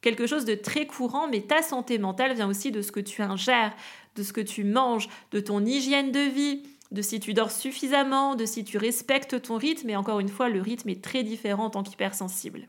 quelque 0.00 0.26
chose 0.26 0.44
de 0.44 0.54
très 0.54 0.86
courant, 0.86 1.26
mais 1.26 1.40
ta 1.40 1.62
santé 1.62 1.98
mentale 1.98 2.34
vient 2.34 2.48
aussi 2.48 2.70
de 2.70 2.82
ce 2.82 2.92
que 2.92 3.00
tu 3.00 3.22
ingères, 3.22 3.74
de 4.14 4.22
ce 4.22 4.32
que 4.32 4.40
tu 4.40 4.62
manges, 4.62 5.08
de 5.32 5.40
ton 5.40 5.64
hygiène 5.64 6.12
de 6.12 6.20
vie, 6.20 6.62
de 6.92 7.02
si 7.02 7.20
tu 7.20 7.34
dors 7.34 7.50
suffisamment, 7.50 8.34
de 8.34 8.46
si 8.46 8.64
tu 8.64 8.78
respectes 8.78 9.42
ton 9.42 9.56
rythme, 9.56 9.90
et 9.90 9.96
encore 9.96 10.20
une 10.20 10.28
fois, 10.28 10.48
le 10.48 10.60
rythme 10.60 10.88
est 10.88 11.02
très 11.02 11.22
différent 11.22 11.66
en 11.66 11.70
tant 11.70 11.82
qu'hypersensible. 11.82 12.68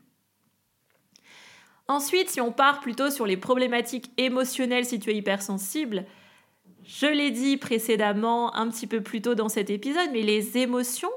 Ensuite, 1.86 2.28
si 2.28 2.40
on 2.40 2.52
part 2.52 2.80
plutôt 2.80 3.10
sur 3.10 3.26
les 3.26 3.38
problématiques 3.38 4.10
émotionnelles 4.18 4.84
si 4.84 5.00
tu 5.00 5.10
es 5.10 5.16
hypersensible, 5.16 6.04
je 6.84 7.06
l'ai 7.06 7.30
dit 7.30 7.56
précédemment 7.56 8.54
un 8.54 8.68
petit 8.68 8.86
peu 8.86 9.02
plus 9.02 9.22
tôt 9.22 9.34
dans 9.34 9.48
cet 9.48 9.70
épisode, 9.70 10.10
mais 10.12 10.22
les 10.22 10.58
émotions, 10.58 11.10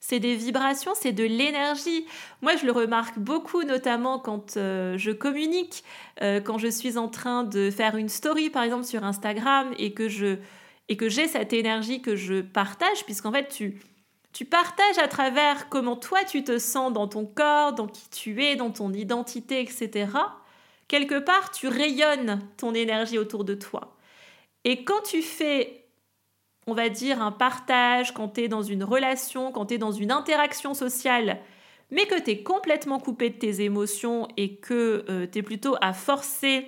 c'est 0.00 0.18
des 0.18 0.34
vibrations, 0.34 0.92
c'est 0.96 1.12
de 1.12 1.22
l'énergie. 1.22 2.06
Moi, 2.40 2.56
je 2.56 2.66
le 2.66 2.72
remarque 2.72 3.18
beaucoup, 3.18 3.62
notamment 3.62 4.18
quand 4.18 4.56
euh, 4.56 4.98
je 4.98 5.12
communique, 5.12 5.84
euh, 6.22 6.40
quand 6.40 6.58
je 6.58 6.66
suis 6.66 6.98
en 6.98 7.08
train 7.08 7.44
de 7.44 7.70
faire 7.70 7.96
une 7.96 8.08
story, 8.08 8.50
par 8.50 8.64
exemple, 8.64 8.84
sur 8.84 9.04
Instagram, 9.04 9.72
et 9.78 9.92
que 9.92 10.08
je, 10.08 10.38
et 10.92 10.96
que 10.98 11.08
j'ai 11.08 11.26
cette 11.26 11.54
énergie 11.54 12.02
que 12.02 12.16
je 12.16 12.42
partage, 12.42 13.06
puisqu'en 13.06 13.32
fait, 13.32 13.48
tu, 13.48 13.80
tu 14.34 14.44
partages 14.44 14.98
à 14.98 15.08
travers 15.08 15.70
comment 15.70 15.96
toi 15.96 16.22
tu 16.22 16.44
te 16.44 16.58
sens 16.58 16.92
dans 16.92 17.08
ton 17.08 17.24
corps, 17.24 17.72
dans 17.72 17.86
qui 17.86 18.10
tu 18.10 18.44
es, 18.44 18.56
dans 18.56 18.70
ton 18.70 18.92
identité, 18.92 19.62
etc. 19.62 20.10
Quelque 20.88 21.18
part, 21.18 21.50
tu 21.50 21.66
rayonnes 21.66 22.46
ton 22.58 22.74
énergie 22.74 23.16
autour 23.16 23.44
de 23.44 23.54
toi. 23.54 23.96
Et 24.64 24.84
quand 24.84 25.00
tu 25.02 25.22
fais, 25.22 25.86
on 26.66 26.74
va 26.74 26.90
dire, 26.90 27.22
un 27.22 27.32
partage, 27.32 28.12
quand 28.12 28.34
tu 28.34 28.42
es 28.42 28.48
dans 28.48 28.60
une 28.60 28.84
relation, 28.84 29.50
quand 29.50 29.64
tu 29.64 29.74
es 29.76 29.78
dans 29.78 29.92
une 29.92 30.12
interaction 30.12 30.74
sociale, 30.74 31.40
mais 31.90 32.04
que 32.04 32.20
tu 32.20 32.32
es 32.32 32.42
complètement 32.42 33.00
coupé 33.00 33.30
de 33.30 33.38
tes 33.38 33.62
émotions 33.62 34.28
et 34.36 34.56
que 34.56 35.06
euh, 35.08 35.26
tu 35.26 35.38
es 35.38 35.42
plutôt 35.42 35.74
à 35.80 35.94
forcer 35.94 36.66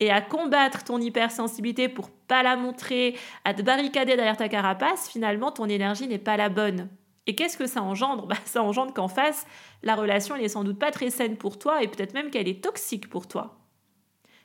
et 0.00 0.10
à 0.10 0.20
combattre 0.20 0.84
ton 0.84 1.00
hypersensibilité 1.00 1.88
pour 1.88 2.10
pas 2.10 2.42
la 2.42 2.56
montrer, 2.56 3.16
à 3.44 3.54
te 3.54 3.62
barricader 3.62 4.16
derrière 4.16 4.36
ta 4.36 4.48
carapace, 4.48 5.08
finalement 5.08 5.52
ton 5.52 5.66
énergie 5.66 6.08
n'est 6.08 6.18
pas 6.18 6.36
la 6.36 6.48
bonne. 6.48 6.88
Et 7.26 7.34
qu'est-ce 7.34 7.56
que 7.56 7.66
ça 7.66 7.82
engendre? 7.82 8.26
Bah, 8.28 8.36
Ça 8.44 8.62
engendre 8.62 8.92
qu'en 8.92 9.08
face, 9.08 9.46
la 9.82 9.94
relation 9.94 10.36
n'est 10.36 10.48
sans 10.48 10.64
doute 10.64 10.78
pas 10.78 10.90
très 10.90 11.10
saine 11.10 11.36
pour 11.36 11.58
toi 11.58 11.82
et 11.82 11.88
peut-être 11.88 12.14
même 12.14 12.30
qu'elle 12.30 12.48
est 12.48 12.62
toxique 12.62 13.08
pour 13.08 13.28
toi. 13.28 13.58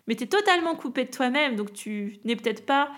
Mais 0.08 0.16
tu 0.16 0.24
es 0.24 0.28
totalement 0.28 0.76
coupé 0.76 1.06
de 1.06 1.12
toi-même, 1.12 1.56
donc 1.56 1.74
tu 1.74 2.20
n'es 2.26 2.36
peut-être 2.36 2.66
pas 2.66 2.92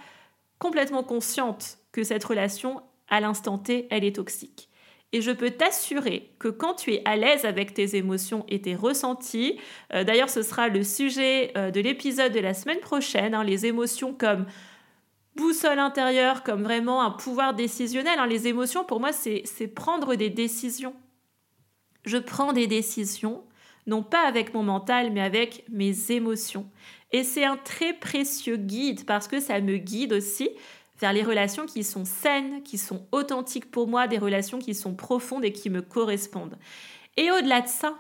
complètement 0.60 1.04
consciente 1.04 1.78
que 1.92 2.04
cette 2.04 2.24
relation, 2.24 2.82
à 3.10 3.20
l'instant 3.20 3.58
T, 3.58 3.88
elle 3.90 4.06
est 4.06 4.16
toxique. 4.16 4.70
Et 5.14 5.22
je 5.22 5.32
peux 5.32 5.52
t'assurer 5.52 6.32
que 6.40 6.48
quand 6.48 6.76
tu 6.76 6.94
es 6.94 7.02
à 7.04 7.18
l'aise 7.18 7.44
avec 7.44 7.74
tes 7.74 7.98
émotions 7.98 8.46
et 8.48 8.62
tes 8.62 8.76
ressentis, 8.76 9.60
euh, 9.94 10.04
d'ailleurs 10.04 10.30
ce 10.30 10.42
sera 10.42 10.70
le 10.70 10.84
sujet 10.84 11.52
euh, 11.58 11.70
de 11.70 11.82
l'épisode 11.82 12.32
de 12.32 12.40
la 12.40 12.54
semaine 12.54 12.80
prochaine, 12.80 13.34
hein, 13.34 13.44
les 13.44 13.66
émotions 13.66 14.14
comme 14.14 14.46
boussole 15.36 15.80
intérieure, 15.80 16.44
comme 16.44 16.64
vraiment 16.64 17.02
un 17.02 17.12
pouvoir 17.12 17.54
décisionnel. 17.54 18.20
Hein, 18.20 18.28
les 18.28 18.48
émotions, 18.48 18.84
pour 18.84 19.00
moi, 19.00 19.12
c'est 19.12 19.68
prendre 19.74 20.16
des 20.16 20.30
décisions. 20.30 20.96
Je 22.06 22.18
prends 22.18 22.54
des 22.54 22.68
décisions, 22.68 23.44
non 23.88 24.04
pas 24.04 24.28
avec 24.28 24.54
mon 24.54 24.64
mental, 24.64 25.12
mais 25.12 25.22
avec 25.22 25.64
mes 25.70 26.12
émotions. 26.12 26.70
Et 27.12 27.24
c'est 27.24 27.46
un 27.46 27.58
très 27.58 27.94
précieux 27.94 28.58
guide 28.58 29.06
parce 29.06 29.28
que 29.28 29.40
ça 29.40 29.60
me 29.60 29.78
guide 29.78 30.14
aussi 30.14 30.50
vers 31.02 31.14
les 31.14 31.24
relations 31.24 31.66
qui 31.66 31.84
sont 31.84 32.06
saines, 32.06 32.64
qui 32.64 32.78
sont 32.78 33.06
authentiques 33.12 33.72
pour 33.72 33.88
moi, 33.88 34.08
des 34.08 34.20
relations 34.20 34.60
qui 34.60 34.76
sont 34.76 34.96
profondes 34.96 35.44
et 35.44 35.52
qui 35.52 35.70
me 35.70 35.82
correspondent. 35.82 36.58
Et 37.18 37.32
au-delà 37.32 37.62
de 37.62 37.68
ça, 37.68 37.96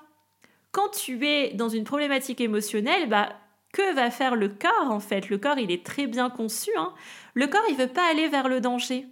quand 0.72 0.90
tu 0.90 1.28
es 1.28 1.54
dans 1.54 1.68
une 1.68 1.84
problématique 1.84 2.40
émotionnelle, 2.40 3.10
bah, 3.10 3.30
que 3.74 3.94
va 3.94 4.12
faire 4.12 4.36
le 4.36 4.50
corps 4.50 4.92
en 4.92 5.00
fait? 5.00 5.30
Le 5.30 5.38
corps, 5.38 5.58
il 5.58 5.72
est 5.72 5.86
très 5.86 6.08
bien 6.08 6.30
conçu. 6.30 6.72
Hein. 6.78 6.94
le 7.34 7.48
corps, 7.48 7.66
il 7.70 7.76
veut 7.76 7.88
pas 7.88 8.10
aller 8.10 8.28
vers 8.28 8.48
le 8.48 8.62
danger. 8.62 9.08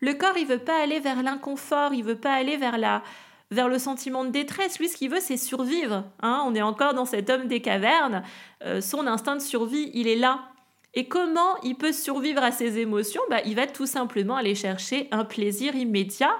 Le 0.00 0.14
corps, 0.14 0.36
il 0.36 0.46
veut 0.46 0.58
pas 0.58 0.82
aller 0.82 1.00
vers 1.00 1.22
l'inconfort. 1.22 1.94
Il 1.94 2.04
veut 2.04 2.18
pas 2.18 2.32
aller 2.32 2.56
vers 2.56 2.78
la, 2.78 3.02
vers 3.50 3.68
le 3.68 3.78
sentiment 3.78 4.24
de 4.24 4.30
détresse. 4.30 4.78
Lui, 4.78 4.88
ce 4.88 4.96
qu'il 4.96 5.10
veut, 5.10 5.20
c'est 5.20 5.36
survivre. 5.36 6.04
Hein. 6.20 6.42
On 6.46 6.54
est 6.54 6.62
encore 6.62 6.94
dans 6.94 7.04
cet 7.04 7.30
homme 7.30 7.46
des 7.46 7.60
cavernes. 7.60 8.22
Euh, 8.64 8.80
son 8.80 9.06
instinct 9.06 9.36
de 9.36 9.42
survie, 9.42 9.90
il 9.94 10.08
est 10.08 10.16
là. 10.16 10.40
Et 10.94 11.06
comment 11.06 11.60
il 11.62 11.74
peut 11.74 11.92
survivre 11.92 12.42
à 12.42 12.50
ses 12.50 12.78
émotions? 12.78 13.22
Bah, 13.30 13.40
Il 13.44 13.56
va 13.56 13.66
tout 13.66 13.86
simplement 13.86 14.36
aller 14.36 14.54
chercher 14.54 15.08
un 15.10 15.24
plaisir 15.24 15.74
immédiat 15.74 16.34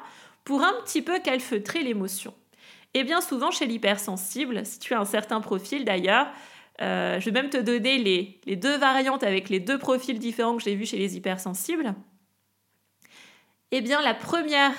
pour 0.45 0.63
un 0.63 0.73
petit 0.85 1.03
peu 1.03 1.19
calfeutrer 1.21 1.83
l'émotion. 1.83 2.35
Et 2.95 3.05
bien 3.05 3.21
souvent 3.21 3.51
chez 3.51 3.67
l'hypersensible, 3.67 4.65
si 4.65 4.79
tu 4.79 4.95
as 4.95 5.01
un 5.01 5.05
certain 5.05 5.41
profil 5.41 5.85
d'ailleurs, 5.85 6.29
euh, 6.81 7.21
je 7.21 7.25
vais 7.27 7.33
même 7.33 7.51
te 7.51 7.59
donner 7.59 7.99
les, 7.99 8.41
les, 8.47 8.57
deux 8.57 8.79
variantes 8.79 9.25
avec 9.25 9.49
les 9.49 9.61
deux 9.61 9.79
profils 9.79 10.19
différents 10.19 10.57
que 10.57 10.63
j'ai 10.63 10.75
vus 10.75 10.87
chez 10.87 10.97
les 10.97 11.17
hypersensibles. 11.17 11.95
Eh 13.73 13.81
bien 13.81 14.01
la 14.01 14.15
première, 14.15 14.73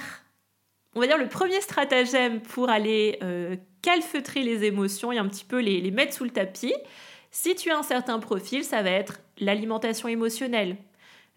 on 0.96 1.02
va 1.02 1.08
dire 1.08 1.18
le 1.18 1.28
premier 1.28 1.62
stratagème 1.62 2.42
pour 2.42 2.70
aller 2.70 3.20
euh, 3.22 3.56
calfeutrer 3.82 4.42
les 4.42 4.64
émotions 4.64 5.12
et 5.12 5.18
un 5.18 5.28
petit 5.28 5.46
peu 5.46 5.60
les, 5.60 5.82
les 5.82 5.92
mettre 5.92 6.14
sous 6.14 6.24
le 6.24 6.32
tapis, 6.32 6.74
Si 7.32 7.56
tu 7.56 7.70
as 7.70 7.78
un 7.78 7.84
certain 7.84 8.18
profil, 8.20 8.64
ça 8.64 8.82
va 8.82 8.90
être 8.90 9.20
l'alimentation 9.40 10.08
émotionnelle, 10.08 10.78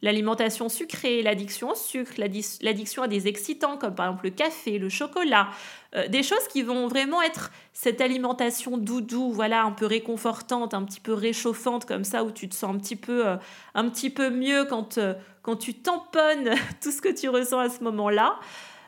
l'alimentation 0.02 0.68
sucrée, 0.68 1.22
l'addiction 1.22 1.70
au 1.70 1.74
sucre, 1.74 2.14
l'addiction 2.18 3.02
à 3.02 3.08
des 3.08 3.28
excitants 3.28 3.78
comme 3.78 3.94
par 3.94 4.06
exemple 4.06 4.24
le 4.24 4.30
café, 4.30 4.78
le 4.78 4.88
chocolat, 4.88 5.50
euh, 5.94 6.08
des 6.08 6.24
choses 6.24 6.46
qui 6.48 6.62
vont 6.62 6.88
vraiment 6.88 7.22
être 7.22 7.52
cette 7.72 8.00
alimentation 8.00 8.76
doudou, 8.76 9.30
voilà, 9.30 9.62
un 9.62 9.70
peu 9.70 9.86
réconfortante, 9.86 10.74
un 10.74 10.82
petit 10.82 11.00
peu 11.00 11.14
réchauffante 11.14 11.84
comme 11.84 12.04
ça, 12.04 12.24
où 12.24 12.32
tu 12.32 12.48
te 12.48 12.54
sens 12.54 12.74
un 12.74 12.78
petit 12.78 12.96
peu, 12.96 13.26
euh, 13.26 13.36
un 13.74 13.88
petit 13.88 14.10
peu 14.10 14.28
mieux 14.30 14.64
quand, 14.64 14.98
euh, 14.98 15.14
quand 15.42 15.56
tu 15.56 15.74
tamponnes 15.74 16.50
tout 16.82 16.90
ce 16.90 17.00
que 17.00 17.08
tu 17.08 17.28
ressens 17.28 17.60
à 17.60 17.68
ce 17.68 17.82
moment-là, 17.84 18.38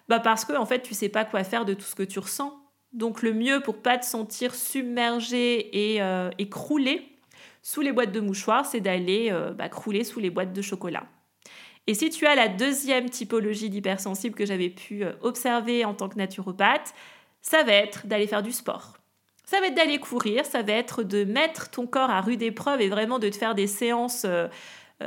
bah 0.08 0.18
parce 0.18 0.44
que 0.44 0.52
en 0.54 0.66
fait 0.66 0.82
tu 0.82 0.94
sais 0.94 1.08
pas 1.08 1.24
quoi 1.24 1.44
faire 1.44 1.64
de 1.64 1.74
tout 1.74 1.86
ce 1.86 1.94
que 1.94 2.02
tu 2.02 2.18
ressens. 2.18 2.60
Donc 2.92 3.22
le 3.22 3.32
mieux 3.32 3.60
pour 3.60 3.82
pas 3.82 3.98
te 3.98 4.04
sentir 4.04 4.54
submergé 4.54 5.96
et, 5.96 6.48
crouler, 6.48 7.13
sous 7.64 7.80
les 7.80 7.92
boîtes 7.92 8.12
de 8.12 8.20
mouchoirs, 8.20 8.66
c'est 8.66 8.80
d'aller 8.80 9.30
euh, 9.32 9.52
bah, 9.52 9.70
crouler 9.70 10.04
sous 10.04 10.20
les 10.20 10.28
boîtes 10.28 10.52
de 10.52 10.60
chocolat. 10.60 11.04
Et 11.86 11.94
si 11.94 12.10
tu 12.10 12.26
as 12.26 12.34
la 12.34 12.48
deuxième 12.48 13.08
typologie 13.08 13.70
d'hypersensible 13.70 14.34
que 14.34 14.44
j'avais 14.44 14.68
pu 14.68 15.02
euh, 15.02 15.12
observer 15.22 15.86
en 15.86 15.94
tant 15.94 16.10
que 16.10 16.18
naturopathe, 16.18 16.92
ça 17.40 17.62
va 17.62 17.72
être 17.72 18.06
d'aller 18.06 18.26
faire 18.26 18.42
du 18.42 18.52
sport. 18.52 18.98
Ça 19.46 19.60
va 19.60 19.68
être 19.68 19.74
d'aller 19.74 19.98
courir, 19.98 20.44
ça 20.44 20.60
va 20.60 20.74
être 20.74 21.02
de 21.02 21.24
mettre 21.24 21.70
ton 21.70 21.86
corps 21.86 22.10
à 22.10 22.20
rude 22.20 22.42
épreuve 22.42 22.82
et 22.82 22.88
vraiment 22.90 23.18
de 23.18 23.30
te 23.30 23.36
faire 23.36 23.54
des 23.54 23.66
séances 23.66 24.26
euh, 24.26 24.48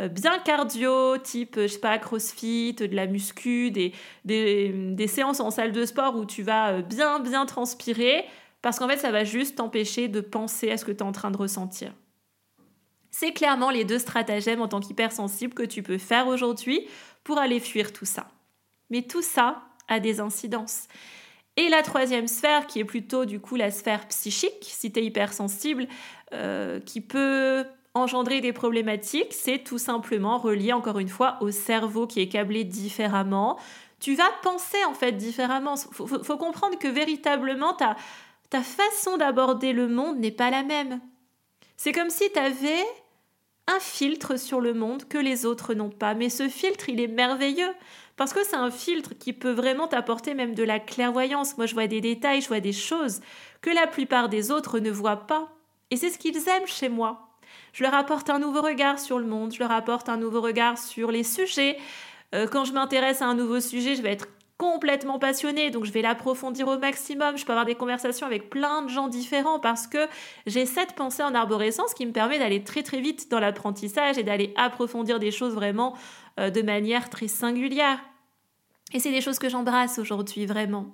bien 0.09 0.39
cardio, 0.39 1.19
type, 1.19 1.59
je 1.59 1.67
sais 1.67 1.79
pas, 1.79 1.99
crossfit, 1.99 2.73
de 2.73 2.95
la 2.95 3.05
muscu, 3.05 3.69
des, 3.69 3.93
des 4.25 5.07
séances 5.07 5.41
en 5.41 5.51
salle 5.51 5.71
de 5.71 5.85
sport 5.85 6.15
où 6.15 6.25
tu 6.25 6.41
vas 6.41 6.81
bien, 6.81 7.19
bien 7.19 7.45
transpirer, 7.45 8.25
parce 8.63 8.79
qu'en 8.79 8.87
fait, 8.87 8.97
ça 8.97 9.11
va 9.11 9.23
juste 9.23 9.57
t'empêcher 9.57 10.07
de 10.07 10.21
penser 10.21 10.71
à 10.71 10.77
ce 10.77 10.85
que 10.85 10.91
tu 10.91 10.99
es 10.99 11.03
en 11.03 11.11
train 11.11 11.29
de 11.29 11.37
ressentir. 11.37 11.93
C'est 13.11 13.31
clairement 13.31 13.69
les 13.69 13.83
deux 13.83 13.99
stratagèmes 13.99 14.61
en 14.61 14.67
tant 14.67 14.79
qu'hypersensible 14.79 15.53
que 15.53 15.63
tu 15.63 15.83
peux 15.83 15.97
faire 15.97 16.27
aujourd'hui 16.27 16.87
pour 17.23 17.37
aller 17.37 17.59
fuir 17.59 17.93
tout 17.93 18.05
ça. 18.05 18.27
Mais 18.89 19.01
tout 19.01 19.21
ça 19.21 19.63
a 19.87 19.99
des 19.99 20.19
incidences. 20.19 20.87
Et 21.57 21.69
la 21.69 21.81
troisième 21.81 22.27
sphère, 22.27 22.67
qui 22.67 22.79
est 22.79 22.85
plutôt 22.85 23.25
du 23.25 23.39
coup 23.39 23.55
la 23.55 23.71
sphère 23.71 24.07
psychique, 24.07 24.61
si 24.61 24.91
tu 24.91 24.99
es 24.99 25.05
hypersensible, 25.05 25.87
euh, 26.33 26.79
qui 26.79 27.01
peut 27.01 27.65
engendrer 27.95 28.41
des 28.41 28.53
problématiques, 28.53 29.33
c'est 29.33 29.63
tout 29.63 29.79
simplement 29.79 30.37
relié 30.37 30.71
encore 30.71 30.99
une 30.99 31.09
fois 31.09 31.37
au 31.41 31.49
cerveau 31.49 32.05
qui 32.05 32.21
est 32.21 32.29
câblé 32.29 32.63
différemment. 32.63 33.57
Tu 33.99 34.13
vas 34.13 34.29
penser 34.43 34.77
en 34.87 34.93
fait 34.93 35.13
différemment. 35.13 35.73
Il 35.75 36.23
faut, 36.23 36.37
comprendre 36.37 36.77
que 36.77 36.87
véritablement 36.87 37.73
ta, 37.73 37.95
ta 38.51 38.61
façon 38.61 39.17
d'aborder 39.17 39.73
le 39.73 39.87
monde 39.87 40.19
n'est 40.19 40.31
pas 40.31 40.51
la 40.51 40.61
même. 40.61 40.99
C'est 41.77 41.91
comme 41.91 42.09
si 42.09 42.31
tu 42.31 42.39
avais 42.39 42.83
un 43.67 43.79
filtre 43.79 44.39
sur 44.39 44.61
le 44.61 44.73
monde 44.73 45.07
que 45.07 45.17
les 45.17 45.45
autres 45.45 45.73
n'ont 45.73 45.89
pas. 45.89 46.13
Mais 46.13 46.29
ce 46.29 46.47
filtre, 46.47 46.89
il 46.89 46.99
est 46.99 47.07
merveilleux 47.07 47.73
parce 48.15 48.33
que 48.33 48.43
c'est 48.43 48.55
un 48.55 48.71
filtre 48.71 49.13
qui 49.17 49.33
peut 49.33 49.51
vraiment 49.51 49.87
t'apporter 49.87 50.33
même 50.33 50.55
de 50.55 50.63
la 50.63 50.79
clairvoyance. 50.79 51.57
Moi, 51.57 51.67
je 51.67 51.73
vois 51.73 51.87
des 51.87 52.01
détails, 52.01 52.41
je 52.41 52.47
vois 52.47 52.61
des 52.61 52.73
choses 52.73 53.21
que 53.61 53.69
la 53.69 53.85
plupart 53.85 54.29
des 54.29 54.51
autres 54.51 54.79
ne 54.79 54.89
voient 54.89 55.27
pas. 55.27 55.49
Et 55.91 55.97
c'est 55.97 56.09
ce 56.09 56.17
qu'ils 56.17 56.49
aiment 56.49 56.67
chez 56.67 56.89
moi. 56.89 57.29
Je 57.73 57.83
leur 57.83 57.93
apporte 57.93 58.29
un 58.29 58.39
nouveau 58.39 58.61
regard 58.61 58.99
sur 58.99 59.19
le 59.19 59.27
monde, 59.27 59.53
je 59.53 59.59
leur 59.59 59.71
apporte 59.71 60.09
un 60.09 60.17
nouveau 60.17 60.41
regard 60.41 60.77
sur 60.77 61.11
les 61.11 61.23
sujets. 61.23 61.77
Euh, 62.33 62.47
quand 62.47 62.65
je 62.65 62.73
m'intéresse 62.73 63.21
à 63.21 63.27
un 63.27 63.35
nouveau 63.35 63.59
sujet, 63.59 63.95
je 63.95 64.01
vais 64.01 64.11
être 64.11 64.27
complètement 64.57 65.19
passionnée, 65.19 65.69
donc 65.69 65.85
je 65.85 65.91
vais 65.91 66.01
l'approfondir 66.01 66.67
au 66.67 66.77
maximum. 66.77 67.37
Je 67.37 67.45
peux 67.45 67.51
avoir 67.51 67.65
des 67.65 67.75
conversations 67.75 68.25
avec 68.25 68.49
plein 68.49 68.81
de 68.81 68.89
gens 68.89 69.07
différents 69.07 69.59
parce 69.59 69.85
que 69.87 70.07
j'ai 70.47 70.65
cette 70.65 70.93
pensée 70.93 71.23
en 71.23 71.35
arborescence 71.35 71.93
qui 71.93 72.05
me 72.05 72.11
permet 72.11 72.39
d'aller 72.39 72.63
très 72.63 72.81
très 72.81 72.99
vite 72.99 73.29
dans 73.29 73.39
l'apprentissage 73.39 74.17
et 74.17 74.23
d'aller 74.23 74.53
approfondir 74.55 75.19
des 75.19 75.31
choses 75.31 75.53
vraiment 75.53 75.95
euh, 76.39 76.49
de 76.49 76.61
manière 76.61 77.09
très 77.09 77.27
singulière. 77.27 77.99
Et 78.93 78.99
c'est 78.99 79.11
des 79.11 79.21
choses 79.21 79.39
que 79.39 79.49
j'embrasse 79.49 79.99
aujourd'hui 79.99 80.45
vraiment. 80.45 80.87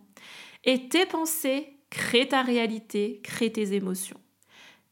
Et 0.66 0.90
tes 0.90 1.06
pensées 1.06 1.78
créent 1.90 2.28
ta 2.28 2.42
réalité, 2.42 3.22
créent 3.24 3.52
tes 3.52 3.74
émotions. 3.74 4.20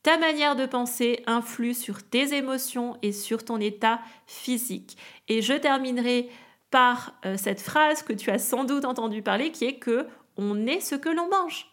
Ta 0.04 0.18
manière 0.18 0.56
de 0.56 0.66
penser 0.66 1.22
influe 1.28 1.74
sur 1.74 2.04
tes 2.04 2.34
émotions 2.36 2.98
et 3.02 3.12
sur 3.12 3.44
ton 3.44 3.60
état 3.60 4.00
physique. 4.26 4.98
Et 5.28 5.42
je 5.42 5.54
terminerai 5.54 6.30
par 6.72 7.14
euh, 7.26 7.38
cette 7.38 7.62
phrase 7.62 8.02
que 8.02 8.14
tu 8.14 8.32
as 8.32 8.40
sans 8.40 8.64
doute 8.64 8.86
entendu 8.86 9.22
parler 9.22 9.52
qui 9.52 9.66
est 9.66 9.78
que 9.78 10.08
on 10.38 10.66
est 10.66 10.80
ce 10.80 10.96
que 10.96 11.10
l'on 11.10 11.30
mange. 11.30 11.68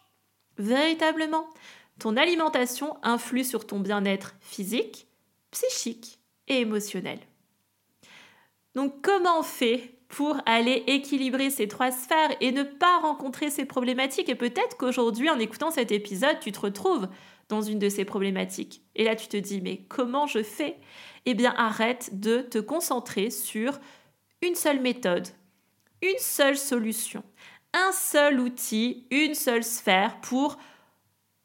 Véritablement, 0.57 1.47
ton 1.97 2.17
alimentation 2.17 2.97
influe 3.01 3.45
sur 3.45 3.65
ton 3.65 3.79
bien-être 3.79 4.35
physique, 4.41 5.07
psychique 5.51 6.19
et 6.47 6.59
émotionnel. 6.59 7.19
Donc 8.75 9.01
comment 9.01 9.39
on 9.39 9.43
fait 9.43 9.95
pour 10.09 10.37
aller 10.45 10.83
équilibrer 10.87 11.49
ces 11.49 11.67
trois 11.67 11.91
sphères 11.91 12.35
et 12.41 12.51
ne 12.51 12.63
pas 12.63 12.99
rencontrer 12.99 13.49
ces 13.49 13.65
problématiques? 13.65 14.29
Et 14.29 14.35
peut-être 14.35 14.77
qu'aujourd'hui, 14.77 15.29
en 15.29 15.39
écoutant 15.39 15.71
cet 15.71 15.91
épisode, 15.91 16.39
tu 16.41 16.51
te 16.51 16.59
retrouves 16.59 17.07
dans 17.47 17.61
une 17.61 17.79
de 17.79 17.89
ces 17.89 18.05
problématiques. 18.05 18.81
Et 18.95 19.03
là, 19.03 19.15
tu 19.15 19.27
te 19.27 19.37
dis, 19.37 19.61
mais 19.61 19.85
comment 19.89 20.27
je 20.27 20.43
fais? 20.43 20.77
Eh 21.25 21.33
bien, 21.33 21.53
arrête 21.57 22.19
de 22.19 22.39
te 22.41 22.59
concentrer 22.59 23.29
sur 23.29 23.79
une 24.41 24.55
seule 24.55 24.79
méthode, 24.79 25.27
une 26.01 26.17
seule 26.17 26.57
solution, 26.57 27.23
un 27.73 27.91
seul 27.91 28.39
outil, 28.39 29.05
une 29.11 29.35
seule 29.35 29.63
sphère 29.63 30.19
pour 30.21 30.57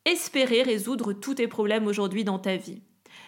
espérer 0.04 0.62
résoudre 0.62 1.12
tous 1.12 1.35
tes 1.35 1.48
problèmes 1.48 1.87
aujourd'hui 1.87 2.24
dans 2.24 2.38
ta 2.38 2.57
vie. 2.57 2.83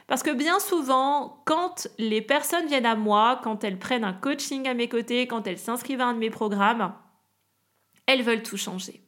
Parce 0.06 0.22
que 0.22 0.30
bien 0.30 0.60
souvent, 0.60 1.42
quand 1.46 1.88
les 1.98 2.22
personnes 2.22 2.66
viennent 2.66 2.86
à 2.86 2.94
moi, 2.94 3.40
quand 3.42 3.64
elles 3.64 3.78
prennent 3.78 4.04
un 4.04 4.12
coaching 4.12 4.68
à 4.68 4.74
mes 4.74 4.88
côtés, 4.88 5.26
quand 5.26 5.46
elles 5.46 5.58
s'inscrivent 5.58 6.00
à 6.00 6.06
un 6.06 6.14
de 6.14 6.18
mes 6.18 6.30
programmes, 6.30 6.94
elles 8.06 8.22
veulent 8.22 8.42
tout 8.42 8.56
changer. 8.56 9.02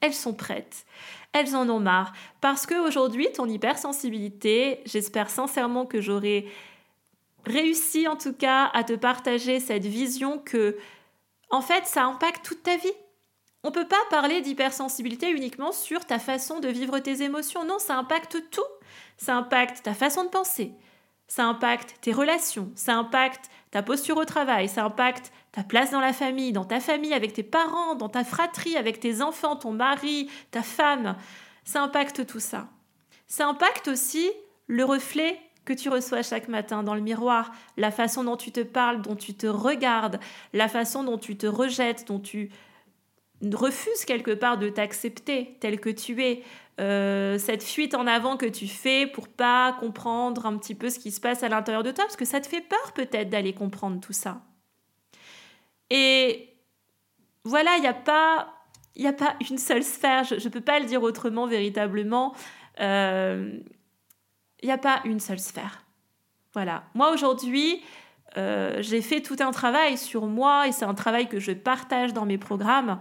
Elles 0.00 0.14
sont 0.14 0.34
prêtes. 0.34 0.86
Elles 1.32 1.54
en 1.54 1.68
ont 1.68 1.80
marre. 1.80 2.12
Parce 2.40 2.66
qu'aujourd'hui, 2.66 3.28
ton 3.32 3.46
hypersensibilité, 3.46 4.80
j'espère 4.86 5.30
sincèrement 5.30 5.86
que 5.86 6.00
j'aurai 6.00 6.46
réussi 7.46 8.08
en 8.08 8.16
tout 8.16 8.32
cas 8.32 8.70
à 8.74 8.84
te 8.84 8.92
partager 8.94 9.60
cette 9.60 9.84
vision 9.84 10.38
que, 10.38 10.76
en 11.50 11.60
fait, 11.60 11.86
ça 11.86 12.04
impacte 12.04 12.44
toute 12.44 12.62
ta 12.62 12.76
vie. 12.76 12.92
On 13.62 13.68
ne 13.68 13.74
peut 13.74 13.88
pas 13.88 14.02
parler 14.10 14.42
d'hypersensibilité 14.42 15.30
uniquement 15.30 15.72
sur 15.72 16.04
ta 16.04 16.18
façon 16.18 16.60
de 16.60 16.68
vivre 16.68 16.98
tes 16.98 17.22
émotions. 17.22 17.64
Non, 17.64 17.78
ça 17.78 17.96
impacte 17.96 18.50
tout. 18.50 18.60
Ça 19.16 19.36
impacte 19.36 19.82
ta 19.82 19.94
façon 19.94 20.24
de 20.24 20.28
penser. 20.28 20.74
Ça 21.28 21.46
impacte 21.46 21.96
tes 22.02 22.12
relations. 22.12 22.70
Ça 22.74 22.94
impacte 22.94 23.50
ta 23.70 23.82
posture 23.82 24.18
au 24.18 24.26
travail. 24.26 24.68
Ça 24.68 24.84
impacte 24.84 25.32
ta 25.52 25.62
place 25.62 25.90
dans 25.90 26.00
la 26.00 26.12
famille, 26.12 26.52
dans 26.52 26.66
ta 26.66 26.78
famille, 26.78 27.14
avec 27.14 27.32
tes 27.32 27.42
parents, 27.42 27.94
dans 27.94 28.10
ta 28.10 28.22
fratrie, 28.22 28.76
avec 28.76 29.00
tes 29.00 29.22
enfants, 29.22 29.56
ton 29.56 29.72
mari, 29.72 30.30
ta 30.50 30.62
femme. 30.62 31.16
Ça 31.64 31.82
impacte 31.82 32.26
tout 32.26 32.40
ça. 32.40 32.68
Ça 33.26 33.48
impacte 33.48 33.88
aussi 33.88 34.30
le 34.66 34.84
reflet 34.84 35.40
que 35.64 35.72
tu 35.72 35.88
reçois 35.88 36.22
chaque 36.22 36.48
matin 36.48 36.82
dans 36.82 36.94
le 36.94 37.00
miroir, 37.00 37.52
la 37.76 37.90
façon 37.90 38.24
dont 38.24 38.36
tu 38.36 38.52
te 38.52 38.60
parles, 38.60 39.02
dont 39.02 39.16
tu 39.16 39.34
te 39.34 39.46
regardes, 39.46 40.20
la 40.52 40.68
façon 40.68 41.04
dont 41.04 41.18
tu 41.18 41.36
te 41.36 41.46
rejettes, 41.46 42.06
dont 42.06 42.20
tu 42.20 42.50
refuses 43.52 44.04
quelque 44.06 44.30
part 44.30 44.58
de 44.58 44.68
t'accepter 44.68 45.56
tel 45.60 45.80
que 45.80 45.90
tu 45.90 46.22
es, 46.22 46.42
euh, 46.80 47.38
cette 47.38 47.62
fuite 47.62 47.94
en 47.94 48.06
avant 48.06 48.36
que 48.36 48.46
tu 48.46 48.66
fais 48.66 49.06
pour 49.06 49.28
pas 49.28 49.76
comprendre 49.78 50.46
un 50.46 50.56
petit 50.58 50.74
peu 50.74 50.90
ce 50.90 50.98
qui 50.98 51.10
se 51.10 51.20
passe 51.20 51.42
à 51.42 51.48
l'intérieur 51.48 51.82
de 51.82 51.90
toi, 51.90 52.04
parce 52.04 52.16
que 52.16 52.24
ça 52.24 52.40
te 52.40 52.46
fait 52.46 52.62
peur 52.62 52.92
peut-être 52.94 53.30
d'aller 53.30 53.52
comprendre 53.52 54.00
tout 54.00 54.12
ça. 54.12 54.42
Et 55.90 56.48
voilà, 57.44 57.76
il 57.76 57.80
n'y 57.82 57.86
a 57.86 57.94
pas... 57.94 58.50
A 59.04 59.12
pas 59.12 59.34
une 59.50 59.58
seule 59.58 59.82
sphère, 59.82 60.22
je 60.22 60.36
ne 60.36 60.48
peux 60.48 60.60
pas 60.60 60.78
le 60.78 60.86
dire 60.86 61.02
autrement 61.02 61.48
véritablement. 61.48 62.32
Euh, 62.78 63.58
il 64.64 64.68
n'y 64.68 64.72
a 64.72 64.78
pas 64.78 65.02
une 65.04 65.20
seule 65.20 65.38
sphère. 65.38 65.84
Voilà. 66.54 66.84
Moi 66.94 67.12
aujourd'hui, 67.12 67.82
euh, 68.38 68.78
j'ai 68.80 69.02
fait 69.02 69.20
tout 69.20 69.36
un 69.40 69.50
travail 69.50 69.98
sur 69.98 70.26
moi 70.26 70.66
et 70.66 70.72
c'est 70.72 70.86
un 70.86 70.94
travail 70.94 71.28
que 71.28 71.38
je 71.38 71.52
partage 71.52 72.14
dans 72.14 72.24
mes 72.24 72.38
programmes 72.38 72.98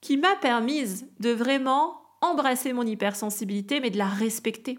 qui 0.00 0.16
m'a 0.16 0.36
permise 0.36 1.08
de 1.18 1.30
vraiment 1.30 2.00
embrasser 2.20 2.72
mon 2.72 2.86
hypersensibilité 2.86 3.80
mais 3.80 3.90
de 3.90 3.98
la 3.98 4.06
respecter 4.06 4.78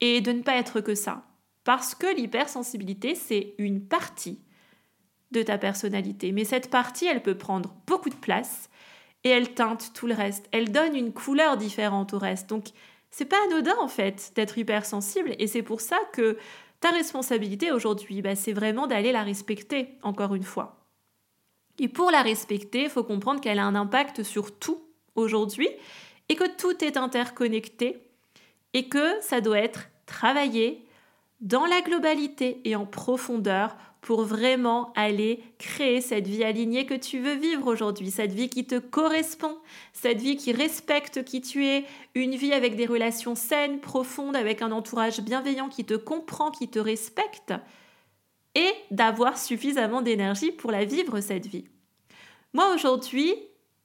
et 0.00 0.20
de 0.20 0.30
ne 0.30 0.42
pas 0.42 0.54
être 0.54 0.80
que 0.80 0.94
ça. 0.94 1.24
Parce 1.64 1.96
que 1.96 2.14
l'hypersensibilité, 2.14 3.16
c'est 3.16 3.54
une 3.58 3.84
partie 3.84 4.40
de 5.32 5.42
ta 5.42 5.58
personnalité. 5.58 6.30
Mais 6.30 6.44
cette 6.44 6.70
partie, 6.70 7.06
elle 7.06 7.24
peut 7.24 7.36
prendre 7.36 7.74
beaucoup 7.88 8.08
de 8.08 8.14
place 8.14 8.70
et 9.24 9.30
elle 9.30 9.52
teinte 9.52 9.90
tout 9.94 10.06
le 10.06 10.14
reste. 10.14 10.48
Elle 10.52 10.70
donne 10.70 10.94
une 10.94 11.12
couleur 11.12 11.56
différente 11.56 12.14
au 12.14 12.18
reste. 12.20 12.48
Donc, 12.48 12.68
c'est 13.10 13.24
pas 13.24 13.42
anodin 13.46 13.76
en 13.80 13.88
fait 13.88 14.32
d'être 14.34 14.58
hypersensible 14.58 15.34
et 15.38 15.46
c'est 15.46 15.62
pour 15.62 15.80
ça 15.80 15.98
que 16.12 16.38
ta 16.80 16.90
responsabilité 16.90 17.72
aujourd'hui, 17.72 18.22
bah, 18.22 18.36
c'est 18.36 18.52
vraiment 18.52 18.86
d'aller 18.86 19.12
la 19.12 19.22
respecter, 19.22 19.88
encore 20.02 20.34
une 20.34 20.44
fois. 20.44 20.86
Et 21.78 21.88
pour 21.88 22.10
la 22.10 22.22
respecter, 22.22 22.84
il 22.84 22.90
faut 22.90 23.04
comprendre 23.04 23.40
qu'elle 23.40 23.58
a 23.58 23.64
un 23.64 23.74
impact 23.74 24.22
sur 24.22 24.56
tout 24.58 24.80
aujourd'hui 25.14 25.68
et 26.28 26.36
que 26.36 26.56
tout 26.56 26.84
est 26.84 26.96
interconnecté 26.96 28.02
et 28.74 28.88
que 28.88 29.20
ça 29.20 29.40
doit 29.40 29.58
être 29.58 29.88
travailler 30.06 30.84
dans 31.40 31.66
la 31.66 31.80
globalité 31.80 32.60
et 32.64 32.74
en 32.74 32.86
profondeur 32.86 33.76
pour 34.00 34.22
vraiment 34.22 34.92
aller 34.94 35.42
créer 35.58 36.00
cette 36.00 36.26
vie 36.26 36.44
alignée 36.44 36.86
que 36.86 36.94
tu 36.94 37.18
veux 37.18 37.34
vivre 37.34 37.66
aujourd'hui, 37.66 38.10
cette 38.10 38.32
vie 38.32 38.48
qui 38.48 38.66
te 38.66 38.78
correspond, 38.78 39.58
cette 39.92 40.20
vie 40.20 40.36
qui 40.36 40.52
respecte 40.52 41.24
qui 41.24 41.40
tu 41.40 41.66
es, 41.66 41.84
une 42.14 42.36
vie 42.36 42.52
avec 42.52 42.76
des 42.76 42.86
relations 42.86 43.34
saines, 43.34 43.80
profondes, 43.80 44.36
avec 44.36 44.62
un 44.62 44.72
entourage 44.72 45.20
bienveillant 45.20 45.68
qui 45.68 45.84
te 45.84 45.94
comprend, 45.94 46.50
qui 46.50 46.68
te 46.68 46.78
respecte, 46.78 47.52
et 48.54 48.72
d'avoir 48.90 49.38
suffisamment 49.38 50.02
d'énergie 50.02 50.52
pour 50.52 50.70
la 50.70 50.84
vivre, 50.84 51.20
cette 51.20 51.46
vie. 51.46 51.66
Moi, 52.52 52.72
aujourd'hui, 52.74 53.34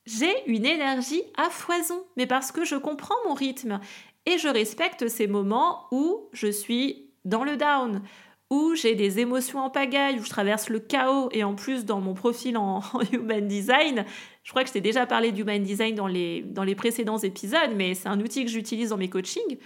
j'ai 0.06 0.34
une 0.48 0.66
énergie 0.66 1.24
à 1.38 1.50
foison, 1.50 2.04
mais 2.18 2.28
parce 2.28 2.52
que 2.52 2.66
je 2.66 2.76
comprends 2.76 3.16
mon 3.26 3.34
rythme 3.34 3.80
et 4.26 4.38
je 4.38 4.48
respecte 4.48 5.08
ces 5.08 5.28
moments 5.28 5.88
où 5.92 6.30
je 6.32 6.48
suis 6.48 7.10
dans 7.26 7.44
le 7.44 7.58
down, 7.58 8.02
où 8.54 8.76
j'ai 8.76 8.94
des 8.94 9.20
émotions 9.20 9.60
en 9.60 9.72
pagaille, 9.72 10.20
où 10.20 10.24
je 10.24 10.30
traverse 10.30 10.70
le 10.70 10.80
chaos, 10.80 11.30
et 11.32 11.44
en 11.44 11.56
plus 11.56 11.86
dans 11.86 12.00
mon 12.00 12.14
profil 12.14 12.56
en, 12.58 12.82
Human 13.12 13.48
Design, 13.48 14.06
je 14.44 14.52
crois 14.52 14.62
que 14.62 14.68
je 14.68 14.74
t'ai 14.74 14.82
déjà 14.82 15.08
parlé 15.08 15.32
d'Human 15.32 15.64
Design 15.64 15.96
dans 15.96 16.08
les, 16.08 16.42
dans 16.44 16.64
les 16.64 16.76
précédents 16.76 17.18
épisodes, 17.18 17.72
mais 17.76 17.96
c'est 17.96 18.10
un 18.10 18.20
outil 18.20 18.46
que 18.46 18.52
j'utilise 18.52 18.90
dans 18.90 18.98
mes 18.98 19.10
coachings. 19.10 19.58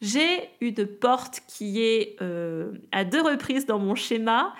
J'ai 0.00 0.50
une 0.60 0.84
porte 0.86 1.42
qui 1.46 1.80
est 1.80 2.16
euh, 2.20 2.72
à 2.90 3.04
deux 3.04 3.22
reprises 3.22 3.66
dans 3.66 3.78
mon 3.78 3.94
schéma 3.94 4.52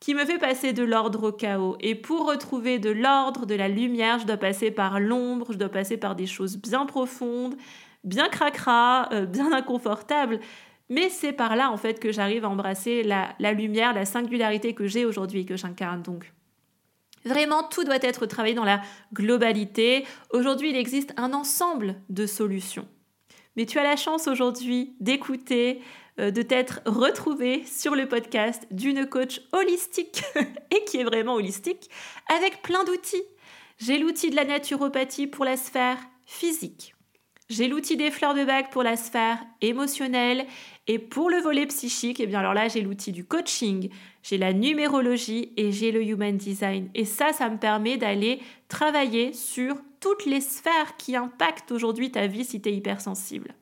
qui 0.00 0.14
me 0.14 0.24
fait 0.24 0.38
passer 0.38 0.72
de 0.72 0.84
l'ordre 0.84 1.28
au 1.28 1.32
chaos. 1.32 1.76
Et 1.80 1.94
pour 1.94 2.26
retrouver 2.26 2.78
de 2.78 2.90
l'ordre, 2.90 3.44
de 3.44 3.54
la 3.54 3.68
lumière, 3.68 4.18
je 4.18 4.26
dois 4.26 4.36
passer 4.36 4.70
par 4.70 5.00
l'ombre, 5.00 5.52
je 5.52 5.58
dois 5.58 5.68
passer 5.68 5.98
par 5.98 6.14
des 6.14 6.26
choses 6.26 6.56
bien 6.56 6.86
profondes, 6.86 7.56
bien 8.04 8.28
cracra, 8.28 9.08
euh, 9.12 9.26
bien 9.26 9.52
inconfortables. 9.52 10.40
Mais 10.88 11.08
c'est 11.08 11.32
par 11.32 11.56
là, 11.56 11.70
en 11.70 11.76
fait, 11.76 11.98
que 11.98 12.12
j'arrive 12.12 12.44
à 12.44 12.48
embrasser 12.48 13.02
la, 13.02 13.52
lumière, 13.52 13.92
la 13.92 14.04
singularité 14.04 14.74
que 14.74 14.86
j'ai 14.86 15.04
aujourd'hui 15.04 15.40
et 15.40 15.44
que 15.44 15.56
j'incarne. 15.56 16.02
Donc, 16.02 16.32
Vraiment, 17.24 17.64
tout 17.64 17.82
doit 17.82 17.98
être 18.02 18.26
travaillé 18.26 18.54
dans 18.54 18.64
la 18.64 18.80
globalité. 19.12 20.06
Aujourd'hui, 20.30 20.70
il 20.70 20.76
existe 20.76 21.12
un 21.16 21.32
ensemble 21.32 21.96
de 22.08 22.24
solutions. 22.24 22.86
Mais 23.56 23.66
tu 23.66 23.80
as 23.80 23.82
la 23.82 23.96
chance 23.96 24.28
aujourd'hui 24.28 24.94
d'écouter, 25.00 25.82
euh, 26.20 26.30
de 26.30 26.42
t'être 26.42 26.82
retrouvé 26.86 27.64
sur 27.64 27.96
le 27.96 28.06
podcast 28.06 28.68
d'une 28.70 29.06
coach 29.06 29.40
holistique 29.52 30.22
et 30.70 30.84
qui 30.84 30.98
est 30.98 31.04
vraiment 31.04 31.34
holistique, 31.34 31.90
avec 32.32 32.62
plein 32.62 32.84
d'outils. 32.84 33.24
J'ai 33.78 33.98
l'outil 33.98 34.30
de 34.30 34.36
la 34.36 34.44
naturopathie 34.44 35.26
pour 35.26 35.44
la 35.44 35.56
sphère 35.56 35.98
physique. 36.26 36.95
J'ai 37.48 37.68
l'outil 37.68 37.96
des 37.96 38.10
fleurs 38.10 38.34
de 38.34 38.44
bac 38.44 38.70
pour 38.72 38.82
la 38.82 38.96
sphère 38.96 39.38
émotionnelle 39.60 40.46
et 40.88 40.98
pour 40.98 41.30
le 41.30 41.38
volet 41.38 41.66
psychique, 41.66 42.18
et 42.18 42.24
eh 42.24 42.26
bien 42.26 42.40
alors 42.40 42.54
là, 42.54 42.66
j'ai 42.66 42.80
l'outil 42.80 43.12
du 43.12 43.24
coaching, 43.24 43.88
j'ai 44.24 44.36
la 44.36 44.52
numérologie 44.52 45.52
et 45.56 45.70
j'ai 45.70 45.92
le 45.92 46.02
human 46.02 46.36
design. 46.36 46.90
Et 46.96 47.04
ça, 47.04 47.32
ça 47.32 47.48
me 47.48 47.56
permet 47.56 47.98
d'aller 47.98 48.40
travailler 48.66 49.32
sur 49.32 49.76
toutes 50.00 50.26
les 50.26 50.40
sphères 50.40 50.96
qui 50.96 51.14
impactent 51.14 51.70
aujourd'hui 51.70 52.10
ta 52.10 52.26
vie 52.26 52.44
si 52.44 52.60
tu 52.60 52.68
es 52.68 52.72
hypersensible. 52.72 53.54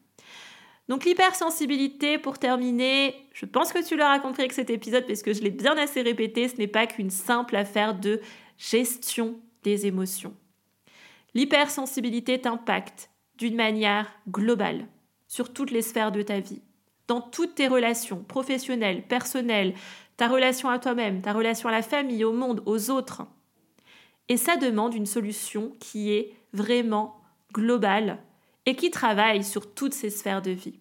Donc 0.88 1.04
l'hypersensibilité, 1.04 2.18
pour 2.18 2.38
terminer, 2.38 3.14
je 3.34 3.44
pense 3.44 3.72
que 3.72 3.86
tu 3.86 3.96
l'auras 3.96 4.18
compris 4.18 4.42
avec 4.42 4.52
cet 4.54 4.70
épisode 4.70 5.06
parce 5.06 5.22
que 5.22 5.34
je 5.34 5.42
l'ai 5.42 5.50
bien 5.50 5.76
assez 5.76 6.00
répété, 6.00 6.48
ce 6.48 6.56
n'est 6.56 6.68
pas 6.68 6.86
qu'une 6.86 7.10
simple 7.10 7.56
affaire 7.56 7.94
de 7.98 8.20
gestion 8.56 9.40
des 9.62 9.86
émotions. 9.86 10.34
L'hypersensibilité 11.34 12.40
t'impacte 12.40 13.10
d'une 13.36 13.56
manière 13.56 14.12
globale 14.28 14.86
sur 15.28 15.52
toutes 15.52 15.70
les 15.70 15.82
sphères 15.82 16.12
de 16.12 16.22
ta 16.22 16.40
vie 16.40 16.62
dans 17.06 17.20
toutes 17.20 17.54
tes 17.54 17.68
relations 17.68 18.22
professionnelles, 18.22 19.06
personnelles, 19.06 19.74
ta 20.16 20.28
relation 20.28 20.68
à 20.68 20.78
toi-même, 20.78 21.22
ta 21.22 21.32
relation 21.32 21.68
à 21.68 21.72
la 21.72 21.82
famille, 21.82 22.24
au 22.24 22.32
monde, 22.32 22.62
aux 22.66 22.90
autres. 22.90 23.26
Et 24.28 24.36
ça 24.36 24.56
demande 24.56 24.94
une 24.94 25.06
solution 25.06 25.72
qui 25.80 26.12
est 26.12 26.34
vraiment 26.52 27.20
globale 27.52 28.18
et 28.66 28.74
qui 28.74 28.90
travaille 28.90 29.44
sur 29.44 29.74
toutes 29.74 29.92
ces 29.92 30.10
sphères 30.10 30.40
de 30.40 30.52
vie. 30.52 30.78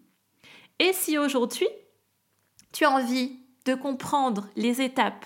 Et 0.80 0.94
si 0.94 1.18
aujourd'hui, 1.18 1.68
tu 2.72 2.86
as 2.86 2.92
envie 2.92 3.38
de 3.66 3.76
comprendre 3.76 4.48
les 4.56 4.82
étapes, 4.82 5.26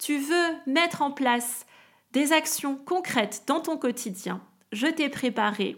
tu 0.00 0.18
veux 0.18 0.54
mettre 0.66 1.02
en 1.02 1.10
place 1.10 1.66
des 2.12 2.32
actions 2.32 2.76
concrètes 2.76 3.42
dans 3.46 3.60
ton 3.60 3.76
quotidien, 3.76 4.40
je 4.72 4.86
t'ai 4.86 5.08
préparé 5.08 5.76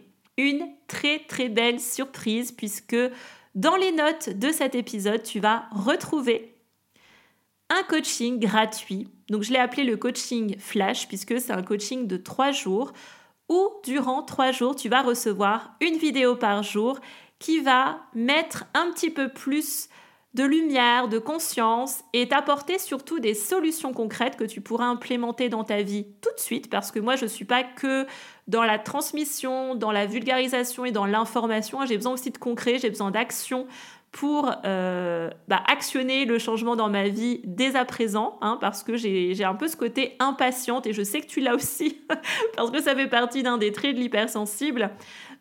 une 0.49 0.69
très 0.87 1.21
très 1.21 1.49
belle 1.49 1.81
surprise 1.81 2.53
puisque 2.53 2.97
dans 3.55 3.77
les 3.77 3.93
notes 3.93 4.31
de 4.31 4.51
cet 4.51 4.75
épisode, 4.75 5.23
tu 5.23 5.41
vas 5.41 5.65
retrouver 5.73 6.55
un 7.69 7.83
coaching 7.85 8.39
gratuit. 8.39 9.09
Donc 9.29 9.43
je 9.43 9.53
l'ai 9.53 9.59
appelé 9.59 9.85
le 9.85 9.97
coaching 9.97 10.59
flash 10.59 11.09
puisque 11.09 11.41
c'est 11.41 11.53
un 11.53 11.63
coaching 11.63 12.07
de 12.07 12.17
trois 12.17 12.53
jours 12.53 12.93
où 13.49 13.69
durant 13.85 14.23
trois 14.23 14.53
jours, 14.53 14.77
tu 14.77 14.89
vas 14.89 15.03
recevoir 15.03 15.75
une 15.81 15.97
vidéo 15.97 16.37
par 16.37 16.63
jour 16.63 17.01
qui 17.39 17.61
va 17.61 18.01
mettre 18.15 18.65
un 18.75 18.91
petit 18.93 19.11
peu 19.11 19.29
plus 19.29 19.89
de 20.35 20.45
lumière, 20.45 21.09
de 21.09 21.19
conscience 21.19 22.05
et 22.13 22.29
t'apporter 22.29 22.79
surtout 22.79 23.19
des 23.19 23.35
solutions 23.35 23.93
concrètes 23.93 24.37
que 24.37 24.45
tu 24.45 24.61
pourras 24.61 24.85
implémenter 24.85 25.49
dans 25.49 25.65
ta 25.65 25.83
vie 25.83 26.07
tout 26.21 26.33
de 26.37 26.41
suite 26.41 26.71
parce 26.71 26.93
que 26.93 27.01
moi 27.01 27.17
je 27.17 27.25
ne 27.25 27.29
suis 27.29 27.45
pas 27.45 27.65
que 27.65 28.07
dans 28.51 28.65
la 28.65 28.79
transmission, 28.79 29.77
dans 29.77 29.93
la 29.93 30.07
vulgarisation 30.07 30.85
et 30.85 30.91
dans 30.91 31.07
l'information, 31.07 31.87
j'ai 31.87 31.97
besoin 31.97 32.15
aussi 32.15 32.31
de 32.31 32.39
concret, 32.39 32.79
j'ai 32.79 32.91
besoin 32.91 33.13
d'action 33.13 33.69
pour 34.11 34.51
euh, 34.65 35.31
bah, 35.47 35.63
actionner 35.69 36.25
le 36.25 36.41
changement 36.41 36.75
dans 36.75 36.91
ma 36.91 37.09
vie 37.09 37.41
dès 37.45 37.77
à 37.77 37.85
présent, 37.85 38.39
hein, 38.41 38.59
parce 38.61 38.83
que 38.83 38.97
j'ai 38.97 39.45
un 39.45 39.55
peu 39.55 39.69
ce 39.69 39.77
côté 39.77 40.17
impatiente 40.19 40.85
et 40.89 40.93
je 40.93 41.03
sais 41.03 41.21
que 41.21 41.29
tu 41.29 41.39
l'as 41.39 41.55
aussi, 41.55 42.01
parce 42.57 42.73
que 42.73 42.83
ça 42.83 42.97
fait 42.97 43.07
partie 43.07 43.45
d'un 43.45 43.57
des 43.57 43.71
traits 43.71 43.95
de 43.95 44.01
l'hypersensible. 44.01 44.91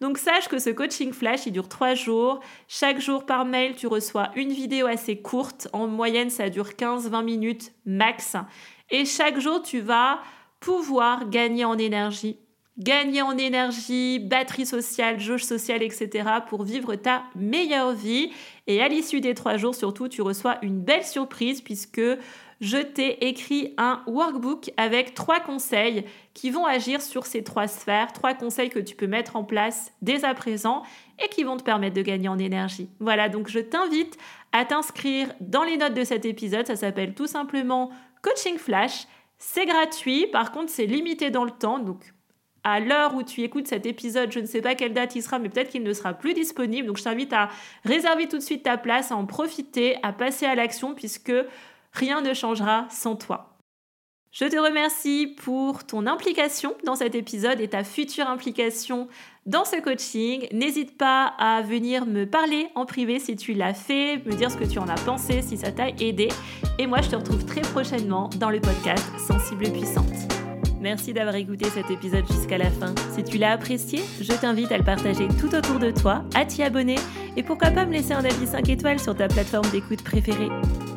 Donc 0.01 0.19
sache 0.19 0.47
que 0.47 0.59
ce 0.59 0.69
coaching 0.69 1.11
flash, 1.11 1.47
il 1.47 1.51
dure 1.51 1.67
trois 1.67 1.95
jours. 1.95 2.41
Chaque 2.67 3.01
jour 3.01 3.25
par 3.25 3.43
mail, 3.43 3.73
tu 3.75 3.87
reçois 3.87 4.29
une 4.35 4.51
vidéo 4.51 4.85
assez 4.85 5.17
courte. 5.17 5.67
En 5.73 5.87
moyenne, 5.87 6.29
ça 6.29 6.49
dure 6.49 6.69
15-20 6.69 7.23
minutes 7.23 7.71
max. 7.87 8.35
Et 8.91 9.05
chaque 9.05 9.39
jour, 9.39 9.63
tu 9.63 9.79
vas 9.79 10.19
pouvoir 10.59 11.27
gagner 11.27 11.65
en 11.65 11.77
énergie 11.79 12.37
gagner 12.79 13.21
en 13.21 13.37
énergie, 13.37 14.19
batterie 14.19 14.65
sociale, 14.65 15.19
jauge 15.19 15.43
sociale, 15.43 15.83
etc. 15.83 16.29
pour 16.47 16.63
vivre 16.63 16.95
ta 16.95 17.23
meilleure 17.35 17.93
vie. 17.93 18.31
Et 18.67 18.81
à 18.81 18.87
l'issue 18.87 19.21
des 19.21 19.33
trois 19.33 19.57
jours, 19.57 19.75
surtout, 19.75 20.07
tu 20.07 20.21
reçois 20.21 20.57
une 20.61 20.79
belle 20.79 21.05
surprise 21.05 21.61
puisque 21.61 22.01
je 22.61 22.77
t'ai 22.77 23.27
écrit 23.27 23.73
un 23.77 24.01
workbook 24.05 24.71
avec 24.75 25.13
trois 25.13 25.39
conseils 25.39 26.03
qui 26.33 26.49
vont 26.49 26.65
agir 26.65 27.01
sur 27.01 27.25
ces 27.25 27.43
trois 27.43 27.67
sphères, 27.67 28.11
trois 28.11 28.33
conseils 28.33 28.69
que 28.69 28.79
tu 28.79 28.95
peux 28.95 29.07
mettre 29.07 29.35
en 29.35 29.43
place 29.43 29.93
dès 30.01 30.25
à 30.25 30.33
présent 30.33 30.83
et 31.23 31.29
qui 31.29 31.43
vont 31.43 31.57
te 31.57 31.63
permettre 31.63 31.95
de 31.95 32.01
gagner 32.01 32.27
en 32.27 32.37
énergie. 32.37 32.89
Voilà, 32.99 33.29
donc 33.29 33.49
je 33.49 33.59
t'invite 33.59 34.17
à 34.51 34.65
t'inscrire 34.65 35.33
dans 35.39 35.63
les 35.63 35.77
notes 35.77 35.93
de 35.93 36.03
cet 36.03 36.25
épisode. 36.25 36.67
Ça 36.67 36.75
s'appelle 36.75 37.13
tout 37.13 37.27
simplement 37.27 37.91
Coaching 38.21 38.57
Flash. 38.57 39.05
C'est 39.37 39.65
gratuit, 39.65 40.27
par 40.27 40.51
contre 40.51 40.69
c'est 40.69 40.85
limité 40.85 41.29
dans 41.29 41.45
le 41.45 41.51
temps, 41.51 41.79
donc 41.79 42.13
à 42.71 42.79
l'heure 42.79 43.15
où 43.15 43.23
tu 43.23 43.41
écoutes 43.41 43.67
cet 43.67 43.85
épisode, 43.85 44.31
je 44.31 44.39
ne 44.39 44.45
sais 44.45 44.61
pas 44.61 44.75
quelle 44.75 44.93
date 44.93 45.15
il 45.15 45.23
sera, 45.23 45.39
mais 45.39 45.49
peut-être 45.49 45.69
qu'il 45.69 45.83
ne 45.83 45.93
sera 45.93 46.13
plus 46.13 46.33
disponible. 46.33 46.87
Donc 46.87 46.97
je 46.97 47.03
t'invite 47.03 47.33
à 47.33 47.49
réserver 47.85 48.27
tout 48.27 48.37
de 48.37 48.43
suite 48.43 48.63
ta 48.63 48.77
place, 48.77 49.11
à 49.11 49.15
en 49.15 49.25
profiter, 49.25 49.97
à 50.03 50.13
passer 50.13 50.45
à 50.45 50.55
l'action, 50.55 50.93
puisque 50.93 51.33
rien 51.93 52.21
ne 52.21 52.33
changera 52.33 52.87
sans 52.89 53.15
toi. 53.15 53.49
Je 54.31 54.45
te 54.45 54.57
remercie 54.57 55.35
pour 55.43 55.83
ton 55.85 56.05
implication 56.05 56.75
dans 56.85 56.95
cet 56.95 57.15
épisode 57.15 57.59
et 57.61 57.67
ta 57.67 57.83
future 57.83 58.27
implication 58.27 59.07
dans 59.47 59.65
ce 59.65 59.81
coaching. 59.81 60.47
N'hésite 60.51 60.99
pas 60.99 61.33
à 61.39 61.63
venir 61.63 62.05
me 62.05 62.25
parler 62.25 62.67
en 62.75 62.85
privé 62.85 63.19
si 63.19 63.35
tu 63.35 63.53
l'as 63.53 63.73
fait, 63.73 64.23
me 64.27 64.35
dire 64.35 64.51
ce 64.51 64.57
que 64.57 64.65
tu 64.65 64.77
en 64.77 64.87
as 64.87 65.01
pensé, 65.03 65.41
si 65.41 65.57
ça 65.57 65.71
t'a 65.71 65.89
aidé. 65.89 66.29
Et 66.77 66.85
moi, 66.85 67.01
je 67.01 67.09
te 67.09 67.15
retrouve 67.15 67.43
très 67.45 67.61
prochainement 67.61 68.29
dans 68.37 68.51
le 68.51 68.61
podcast 68.61 69.09
Sensible 69.17 69.65
et 69.65 69.71
Puissante. 69.71 70.38
Merci 70.81 71.13
d'avoir 71.13 71.35
écouté 71.35 71.65
cet 71.69 71.91
épisode 71.91 72.25
jusqu'à 72.31 72.57
la 72.57 72.69
fin. 72.69 72.93
Si 73.13 73.23
tu 73.23 73.37
l'as 73.37 73.51
apprécié, 73.51 74.01
je 74.21 74.31
t'invite 74.33 74.71
à 74.71 74.77
le 74.77 74.83
partager 74.83 75.27
tout 75.39 75.53
autour 75.53 75.77
de 75.77 75.91
toi, 75.91 76.23
à 76.35 76.45
t'y 76.45 76.63
abonner 76.63 76.95
et 77.35 77.43
pourquoi 77.43 77.71
pas 77.71 77.85
me 77.85 77.91
laisser 77.91 78.13
un 78.13 78.23
avis 78.23 78.47
5 78.47 78.69
étoiles 78.69 78.99
sur 78.99 79.15
ta 79.15 79.27
plateforme 79.27 79.69
d'écoute 79.71 80.03
préférée. 80.03 80.49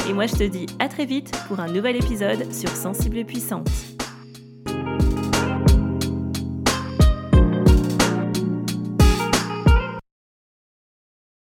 Et 0.09 0.12
moi 0.12 0.26
je 0.26 0.35
te 0.35 0.45
dis 0.45 0.66
à 0.78 0.89
très 0.89 1.05
vite 1.05 1.33
pour 1.49 1.61
un 1.61 1.68
nouvel 1.68 1.97
épisode 1.97 2.53
sur 2.53 2.70
Sensible 2.70 3.18
et 3.18 3.24
Puissante. 3.24 3.91